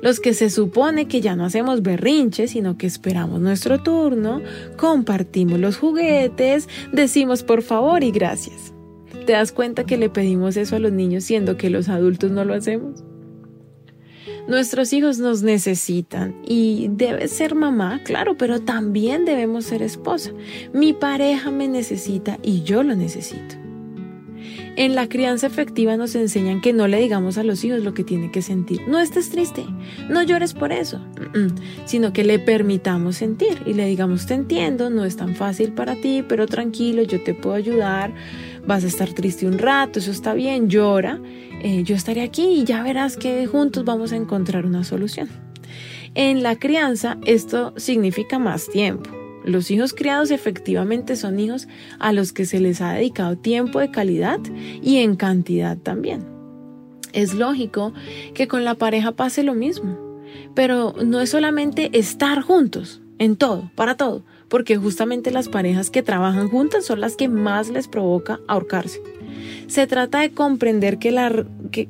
los 0.02 0.20
que 0.20 0.34
se 0.34 0.50
supone 0.50 1.08
que 1.08 1.22
ya 1.22 1.36
no 1.36 1.46
hacemos 1.46 1.80
berrinches, 1.80 2.50
sino 2.50 2.76
que 2.76 2.86
esperamos 2.86 3.40
nuestro 3.40 3.82
turno, 3.82 4.42
compartimos 4.76 5.58
los 5.58 5.78
juguetes, 5.78 6.68
decimos 6.92 7.44
por 7.44 7.62
favor 7.62 8.04
y 8.04 8.10
gracias. 8.10 8.74
¿Te 9.24 9.32
das 9.32 9.52
cuenta 9.52 9.84
que 9.84 9.96
le 9.96 10.10
pedimos 10.10 10.58
eso 10.58 10.76
a 10.76 10.80
los 10.80 10.92
niños 10.92 11.24
siendo 11.24 11.56
que 11.56 11.70
los 11.70 11.88
adultos 11.88 12.30
no 12.30 12.44
lo 12.44 12.52
hacemos? 12.52 13.04
Nuestros 14.48 14.92
hijos 14.92 15.18
nos 15.18 15.42
necesitan 15.42 16.34
y 16.44 16.88
debe 16.90 17.28
ser 17.28 17.54
mamá, 17.54 18.00
claro, 18.04 18.36
pero 18.36 18.60
también 18.60 19.24
debemos 19.24 19.66
ser 19.66 19.82
esposa. 19.82 20.32
Mi 20.72 20.92
pareja 20.92 21.50
me 21.50 21.68
necesita 21.68 22.38
y 22.42 22.62
yo 22.62 22.82
lo 22.82 22.96
necesito. 22.96 23.62
En 24.74 24.94
la 24.94 25.06
crianza 25.06 25.46
efectiva 25.46 25.98
nos 25.98 26.14
enseñan 26.14 26.62
que 26.62 26.72
no 26.72 26.88
le 26.88 26.98
digamos 26.98 27.36
a 27.36 27.44
los 27.44 27.62
hijos 27.62 27.82
lo 27.82 27.92
que 27.92 28.04
tiene 28.04 28.30
que 28.30 28.40
sentir. 28.40 28.80
No 28.88 28.98
estés 29.00 29.28
triste, 29.28 29.66
no 30.08 30.22
llores 30.22 30.54
por 30.54 30.72
eso, 30.72 30.98
sino 31.84 32.14
que 32.14 32.24
le 32.24 32.38
permitamos 32.38 33.16
sentir 33.16 33.62
y 33.66 33.74
le 33.74 33.84
digamos, 33.84 34.26
te 34.26 34.32
entiendo, 34.32 34.88
no 34.88 35.04
es 35.04 35.16
tan 35.16 35.36
fácil 35.36 35.72
para 35.72 35.96
ti, 35.96 36.24
pero 36.26 36.46
tranquilo, 36.46 37.02
yo 37.02 37.22
te 37.22 37.34
puedo 37.34 37.54
ayudar, 37.54 38.14
vas 38.66 38.84
a 38.84 38.86
estar 38.86 39.12
triste 39.12 39.46
un 39.46 39.58
rato, 39.58 39.98
eso 39.98 40.10
está 40.10 40.34
bien, 40.34 40.68
llora, 40.68 41.20
eh, 41.62 41.82
yo 41.84 41.94
estaré 41.94 42.22
aquí 42.22 42.60
y 42.60 42.64
ya 42.64 42.82
verás 42.82 43.16
que 43.16 43.46
juntos 43.46 43.84
vamos 43.84 44.12
a 44.12 44.16
encontrar 44.16 44.66
una 44.66 44.84
solución. 44.84 45.28
En 46.14 46.42
la 46.42 46.56
crianza 46.56 47.18
esto 47.24 47.72
significa 47.76 48.38
más 48.38 48.68
tiempo 48.68 49.22
los 49.44 49.70
hijos 49.70 49.92
criados 49.92 50.30
efectivamente 50.30 51.16
son 51.16 51.40
hijos 51.40 51.68
a 51.98 52.12
los 52.12 52.32
que 52.32 52.44
se 52.44 52.60
les 52.60 52.80
ha 52.80 52.92
dedicado 52.92 53.36
tiempo 53.36 53.80
de 53.80 53.90
calidad 53.90 54.40
y 54.82 54.98
en 54.98 55.16
cantidad 55.16 55.76
también. 55.76 56.24
Es 57.12 57.34
lógico 57.34 57.92
que 58.34 58.48
con 58.48 58.64
la 58.64 58.74
pareja 58.74 59.12
pase 59.12 59.42
lo 59.42 59.54
mismo, 59.54 59.98
pero 60.54 60.94
no 61.04 61.20
es 61.20 61.30
solamente 61.30 61.90
estar 61.98 62.40
juntos 62.40 63.02
en 63.18 63.36
todo, 63.36 63.70
para 63.74 63.96
todo, 63.96 64.24
porque 64.52 64.76
justamente 64.76 65.30
las 65.30 65.48
parejas 65.48 65.88
que 65.88 66.02
trabajan 66.02 66.50
juntas 66.50 66.84
son 66.84 67.00
las 67.00 67.16
que 67.16 67.26
más 67.26 67.70
les 67.70 67.88
provoca 67.88 68.38
ahorcarse. 68.46 69.00
Se 69.66 69.86
trata 69.86 70.20
de 70.20 70.32
comprender 70.32 70.98
que 70.98 71.10
la, 71.10 71.46
que, 71.70 71.88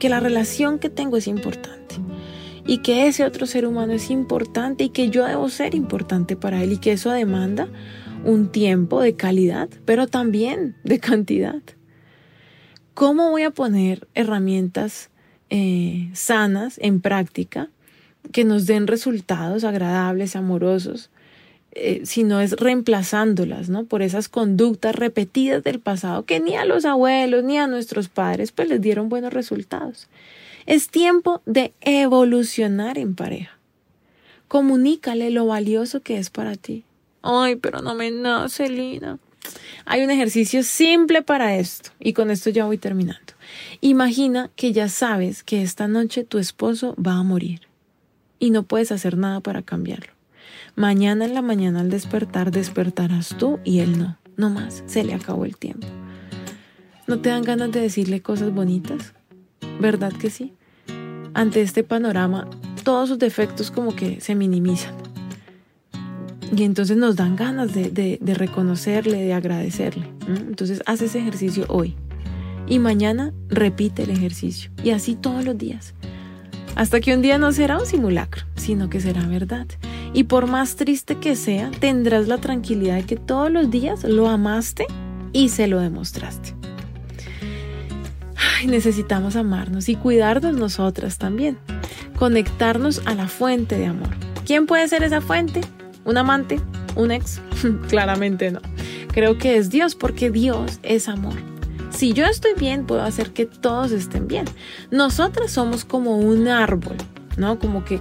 la 0.00 0.18
relación 0.18 0.78
que 0.78 0.88
tengo 0.88 1.18
es 1.18 1.26
importante 1.26 1.96
y 2.66 2.78
que 2.78 3.08
ese 3.08 3.26
otro 3.26 3.44
ser 3.44 3.66
humano 3.66 3.92
es 3.92 4.08
importante 4.08 4.84
y 4.84 4.88
que 4.88 5.10
yo 5.10 5.26
debo 5.26 5.50
ser 5.50 5.74
importante 5.74 6.34
para 6.34 6.62
él 6.62 6.72
y 6.72 6.78
que 6.78 6.92
eso 6.92 7.10
demanda 7.10 7.68
un 8.24 8.50
tiempo 8.50 9.02
de 9.02 9.14
calidad, 9.14 9.68
pero 9.84 10.06
también 10.06 10.76
de 10.84 11.00
cantidad. 11.00 11.60
¿Cómo 12.94 13.28
voy 13.28 13.42
a 13.42 13.50
poner 13.50 14.08
herramientas 14.14 15.10
eh, 15.50 16.08
sanas 16.14 16.78
en 16.80 17.02
práctica 17.02 17.68
que 18.32 18.44
nos 18.44 18.64
den 18.64 18.86
resultados 18.86 19.64
agradables, 19.64 20.36
amorosos, 20.36 21.10
eh, 21.80 22.02
si 22.04 22.24
no 22.24 22.40
es 22.40 22.52
reemplazándolas, 22.52 23.68
¿no? 23.68 23.84
Por 23.84 24.02
esas 24.02 24.28
conductas 24.28 24.94
repetidas 24.94 25.62
del 25.62 25.80
pasado 25.80 26.24
que 26.24 26.40
ni 26.40 26.56
a 26.56 26.64
los 26.64 26.84
abuelos 26.84 27.44
ni 27.44 27.58
a 27.58 27.66
nuestros 27.66 28.08
padres 28.08 28.52
pues 28.52 28.68
les 28.68 28.80
dieron 28.80 29.08
buenos 29.08 29.32
resultados. 29.32 30.08
Es 30.66 30.88
tiempo 30.88 31.40
de 31.46 31.72
evolucionar 31.80 32.98
en 32.98 33.14
pareja. 33.14 33.58
Comunícale 34.48 35.30
lo 35.30 35.46
valioso 35.46 36.00
que 36.00 36.18
es 36.18 36.30
para 36.30 36.56
ti. 36.56 36.84
Ay, 37.22 37.56
pero 37.56 37.80
no 37.80 37.94
me 37.94 38.10
nace, 38.10 38.68
Lina. 38.68 39.18
Hay 39.84 40.02
un 40.02 40.10
ejercicio 40.10 40.62
simple 40.62 41.22
para 41.22 41.56
esto 41.56 41.90
y 42.00 42.12
con 42.12 42.30
esto 42.30 42.50
ya 42.50 42.66
voy 42.66 42.78
terminando. 42.78 43.32
Imagina 43.80 44.50
que 44.56 44.72
ya 44.72 44.88
sabes 44.88 45.42
que 45.42 45.62
esta 45.62 45.88
noche 45.88 46.24
tu 46.24 46.38
esposo 46.38 46.94
va 46.96 47.12
a 47.12 47.22
morir 47.22 47.60
y 48.38 48.50
no 48.50 48.64
puedes 48.64 48.92
hacer 48.92 49.16
nada 49.16 49.40
para 49.40 49.62
cambiarlo. 49.62 50.17
Mañana 50.78 51.26
en 51.26 51.34
la 51.34 51.42
mañana 51.42 51.80
al 51.80 51.90
despertar 51.90 52.50
despertarás 52.50 53.36
tú 53.36 53.58
y 53.64 53.80
él 53.80 53.98
no. 53.98 54.16
No 54.38 54.48
más, 54.48 54.82
se 54.86 55.04
le 55.04 55.12
acabó 55.12 55.44
el 55.44 55.58
tiempo. 55.58 55.86
¿No 57.06 57.18
te 57.18 57.28
dan 57.28 57.42
ganas 57.42 57.70
de 57.72 57.80
decirle 57.80 58.22
cosas 58.22 58.54
bonitas? 58.54 59.12
¿Verdad 59.80 60.12
que 60.12 60.30
sí? 60.30 60.54
ante 61.38 61.62
este 61.62 61.84
panorama, 61.84 62.48
todos 62.82 63.10
sus 63.10 63.18
defectos 63.18 63.70
como 63.70 63.94
que 63.94 64.20
se 64.20 64.34
minimizan. 64.34 64.92
Y 66.56 66.64
entonces 66.64 66.96
nos 66.96 67.14
dan 67.14 67.36
ganas 67.36 67.72
de, 67.74 68.18
reconocerle, 68.34 69.22
de 69.22 69.34
agradecerle. 69.34 70.08
Entonces 70.26 70.82
haz 70.84 71.02
ese 71.02 71.20
ejercicio 71.20 71.64
hoy. 71.68 71.94
Y 72.66 72.80
mañana 72.80 73.32
repite 73.48 74.02
el 74.02 74.10
ejercicio. 74.10 74.72
Y 74.82 74.90
así 74.90 75.14
todos 75.14 75.44
los 75.44 75.56
días. 75.56 75.94
Hasta 76.74 77.00
que 77.00 77.14
un 77.14 77.22
día 77.22 77.38
no 77.38 77.52
será 77.52 77.78
un 77.78 77.86
simulacro, 77.86 78.44
sino 78.56 78.90
que 78.90 79.00
será 79.00 79.24
verdad. 79.26 79.66
Y 80.12 80.24
por 80.24 80.46
más 80.46 80.76
triste 80.76 81.16
que 81.16 81.36
sea, 81.36 81.70
tendrás 81.70 82.28
la 82.28 82.38
tranquilidad 82.38 82.96
de 82.96 83.04
que 83.04 83.16
todos 83.16 83.50
los 83.50 83.70
días 83.70 84.04
lo 84.04 84.28
amaste 84.28 84.86
y 85.32 85.50
se 85.50 85.66
lo 85.66 85.80
demostraste 85.80 86.58
necesitamos 88.66 89.36
amarnos 89.36 89.88
y 89.88 89.96
cuidarnos 89.96 90.54
nosotras 90.54 91.18
también. 91.18 91.58
Conectarnos 92.18 93.02
a 93.04 93.14
la 93.14 93.28
fuente 93.28 93.78
de 93.78 93.86
amor. 93.86 94.10
¿Quién 94.44 94.66
puede 94.66 94.88
ser 94.88 95.02
esa 95.02 95.20
fuente? 95.20 95.60
¿Un 96.04 96.16
amante? 96.16 96.60
¿Un 96.96 97.10
ex? 97.10 97.40
Claramente 97.88 98.50
no. 98.50 98.60
Creo 99.12 99.38
que 99.38 99.56
es 99.56 99.70
Dios 99.70 99.94
porque 99.94 100.30
Dios 100.30 100.80
es 100.82 101.08
amor. 101.08 101.34
Si 101.90 102.12
yo 102.12 102.26
estoy 102.26 102.52
bien, 102.54 102.86
puedo 102.86 103.02
hacer 103.02 103.32
que 103.32 103.46
todos 103.46 103.92
estén 103.92 104.28
bien. 104.28 104.44
Nosotras 104.90 105.50
somos 105.50 105.84
como 105.84 106.18
un 106.18 106.48
árbol, 106.48 106.96
¿no? 107.36 107.58
Como 107.58 107.84
que 107.84 108.00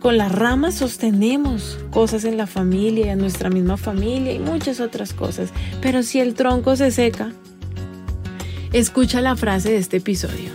con 0.00 0.16
las 0.16 0.32
ramas 0.32 0.74
sostenemos 0.74 1.78
cosas 1.90 2.24
en 2.24 2.36
la 2.36 2.46
familia, 2.46 3.12
en 3.12 3.18
nuestra 3.18 3.50
misma 3.50 3.76
familia 3.76 4.32
y 4.32 4.38
muchas 4.38 4.80
otras 4.80 5.12
cosas. 5.12 5.50
Pero 5.80 6.02
si 6.02 6.20
el 6.20 6.34
tronco 6.34 6.76
se 6.76 6.90
seca, 6.90 7.32
Escucha 8.72 9.22
la 9.22 9.34
frase 9.34 9.70
de 9.70 9.78
este 9.78 9.96
episodio. 9.96 10.50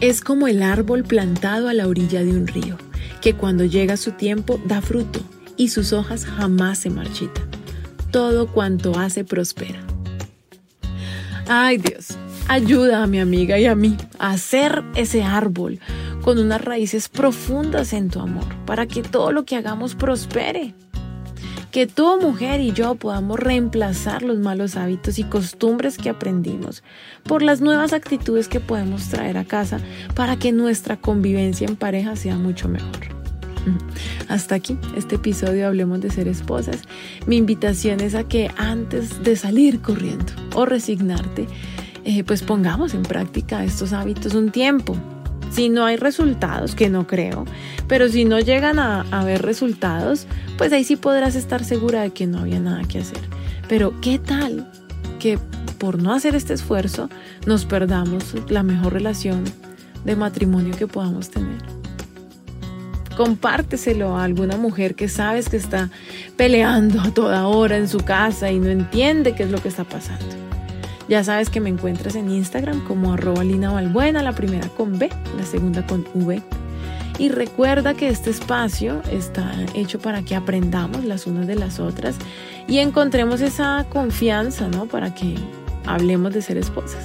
Es 0.00 0.22
como 0.22 0.48
el 0.48 0.62
árbol 0.62 1.04
plantado 1.04 1.68
a 1.68 1.74
la 1.74 1.86
orilla 1.86 2.24
de 2.24 2.30
un 2.30 2.46
río, 2.46 2.78
que 3.20 3.34
cuando 3.34 3.66
llega 3.66 3.98
su 3.98 4.12
tiempo 4.12 4.58
da 4.64 4.80
fruto 4.80 5.20
y 5.58 5.68
sus 5.68 5.92
hojas 5.92 6.24
jamás 6.24 6.78
se 6.78 6.88
marchitan. 6.88 7.44
Todo 8.10 8.50
cuanto 8.50 8.98
hace 8.98 9.24
prospera. 9.24 9.80
Ay 11.46 11.76
Dios, 11.76 12.16
ayuda 12.50 13.04
a 13.04 13.06
mi 13.06 13.20
amiga 13.20 13.60
y 13.60 13.66
a 13.66 13.76
mí 13.76 13.96
a 14.18 14.30
hacer 14.30 14.82
ese 14.96 15.22
árbol 15.22 15.78
con 16.20 16.36
unas 16.36 16.60
raíces 16.60 17.08
profundas 17.08 17.92
en 17.92 18.10
tu 18.10 18.18
amor, 18.18 18.44
para 18.66 18.86
que 18.86 19.02
todo 19.02 19.30
lo 19.30 19.44
que 19.44 19.54
hagamos 19.54 19.94
prospere. 19.94 20.74
Que 21.70 21.86
tú, 21.86 22.18
mujer 22.20 22.60
y 22.60 22.72
yo 22.72 22.96
podamos 22.96 23.38
reemplazar 23.38 24.22
los 24.22 24.40
malos 24.40 24.74
hábitos 24.74 25.20
y 25.20 25.24
costumbres 25.24 25.96
que 25.96 26.10
aprendimos 26.10 26.82
por 27.22 27.42
las 27.42 27.60
nuevas 27.60 27.92
actitudes 27.92 28.48
que 28.48 28.58
podemos 28.58 29.08
traer 29.08 29.38
a 29.38 29.44
casa 29.44 29.78
para 30.16 30.36
que 30.36 30.50
nuestra 30.50 30.96
convivencia 30.96 31.68
en 31.68 31.76
pareja 31.76 32.16
sea 32.16 32.34
mucho 32.34 32.68
mejor. 32.68 32.98
Hasta 34.28 34.56
aquí 34.56 34.76
este 34.96 35.14
episodio 35.14 35.68
Hablemos 35.68 36.00
de 36.00 36.10
ser 36.10 36.26
esposas. 36.26 36.82
Mi 37.28 37.36
invitación 37.36 38.00
es 38.00 38.16
a 38.16 38.24
que 38.24 38.50
antes 38.56 39.22
de 39.22 39.36
salir 39.36 39.80
corriendo 39.80 40.32
o 40.56 40.66
resignarte, 40.66 41.46
eh, 42.04 42.24
pues 42.24 42.42
pongamos 42.42 42.94
en 42.94 43.02
práctica 43.02 43.64
estos 43.64 43.92
hábitos 43.92 44.34
un 44.34 44.50
tiempo 44.50 44.96
si 45.50 45.68
no 45.68 45.84
hay 45.84 45.96
resultados, 45.96 46.74
que 46.74 46.88
no 46.88 47.06
creo, 47.06 47.44
pero 47.88 48.08
si 48.08 48.24
no 48.24 48.38
llegan 48.38 48.78
a, 48.78 49.02
haber 49.10 49.42
resultados, 49.42 50.26
pues 50.56 50.72
ahí 50.72 50.84
sí 50.84 50.96
podrás 50.96 51.34
estar 51.34 51.64
segura 51.64 52.02
de 52.02 52.10
que 52.10 52.26
no 52.26 52.38
había 52.38 52.60
nada 52.60 52.82
que 52.84 53.00
hacer. 53.00 53.20
Pero 53.68 54.00
¿qué 54.00 54.18
tal 54.18 54.70
que 55.18 55.38
por 55.78 56.00
no 56.00 56.12
hacer 56.12 56.34
este 56.34 56.54
esfuerzo 56.54 57.10
nos 57.46 57.64
perdamos 57.64 58.34
la 58.48 58.62
mejor 58.62 58.92
relación 58.92 59.44
de 60.04 60.16
matrimonio 60.16 60.74
que 60.76 60.86
podamos 60.86 61.30
tener? 61.30 61.58
Compárteselo 63.16 64.16
a 64.16 64.24
alguna 64.24 64.56
mujer 64.56 64.94
que 64.94 65.08
sabes 65.08 65.48
que 65.48 65.56
está 65.56 65.90
peleando 66.36 67.12
toda 67.12 67.46
hora 67.48 67.76
en 67.76 67.88
su 67.88 67.98
casa 67.98 68.50
y 68.50 68.58
no 68.58 68.68
entiende 68.68 69.34
qué 69.34 69.42
es 69.42 69.50
lo 69.50 69.60
que 69.60 69.68
está 69.68 69.84
pasando. 69.84 70.49
Ya 71.10 71.24
sabes 71.24 71.50
que 71.50 71.60
me 71.60 71.70
encuentras 71.70 72.14
en 72.14 72.30
Instagram 72.30 72.84
como 72.84 73.12
arroba 73.12 73.42
Lina 73.42 73.72
Valbuena, 73.72 74.22
la 74.22 74.30
primera 74.30 74.68
con 74.68 74.96
B, 74.96 75.10
la 75.36 75.44
segunda 75.44 75.84
con 75.84 76.06
V. 76.14 76.40
Y 77.18 77.30
recuerda 77.30 77.94
que 77.94 78.08
este 78.08 78.30
espacio 78.30 79.02
está 79.10 79.52
hecho 79.74 79.98
para 79.98 80.22
que 80.22 80.36
aprendamos 80.36 81.04
las 81.04 81.26
unas 81.26 81.48
de 81.48 81.56
las 81.56 81.80
otras 81.80 82.14
y 82.68 82.78
encontremos 82.78 83.40
esa 83.40 83.84
confianza, 83.88 84.68
¿no? 84.68 84.86
Para 84.86 85.12
que 85.12 85.34
hablemos 85.84 86.32
de 86.32 86.42
ser 86.42 86.58
esposas. 86.58 87.02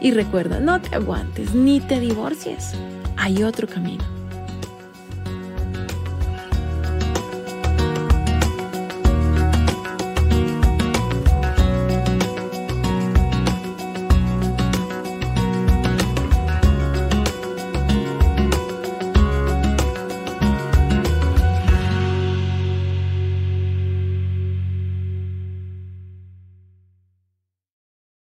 Y 0.00 0.12
recuerda, 0.12 0.60
no 0.60 0.80
te 0.80 0.94
aguantes 0.94 1.52
ni 1.52 1.80
te 1.80 1.98
divorcies. 1.98 2.74
Hay 3.16 3.42
otro 3.42 3.66
camino. 3.66 4.21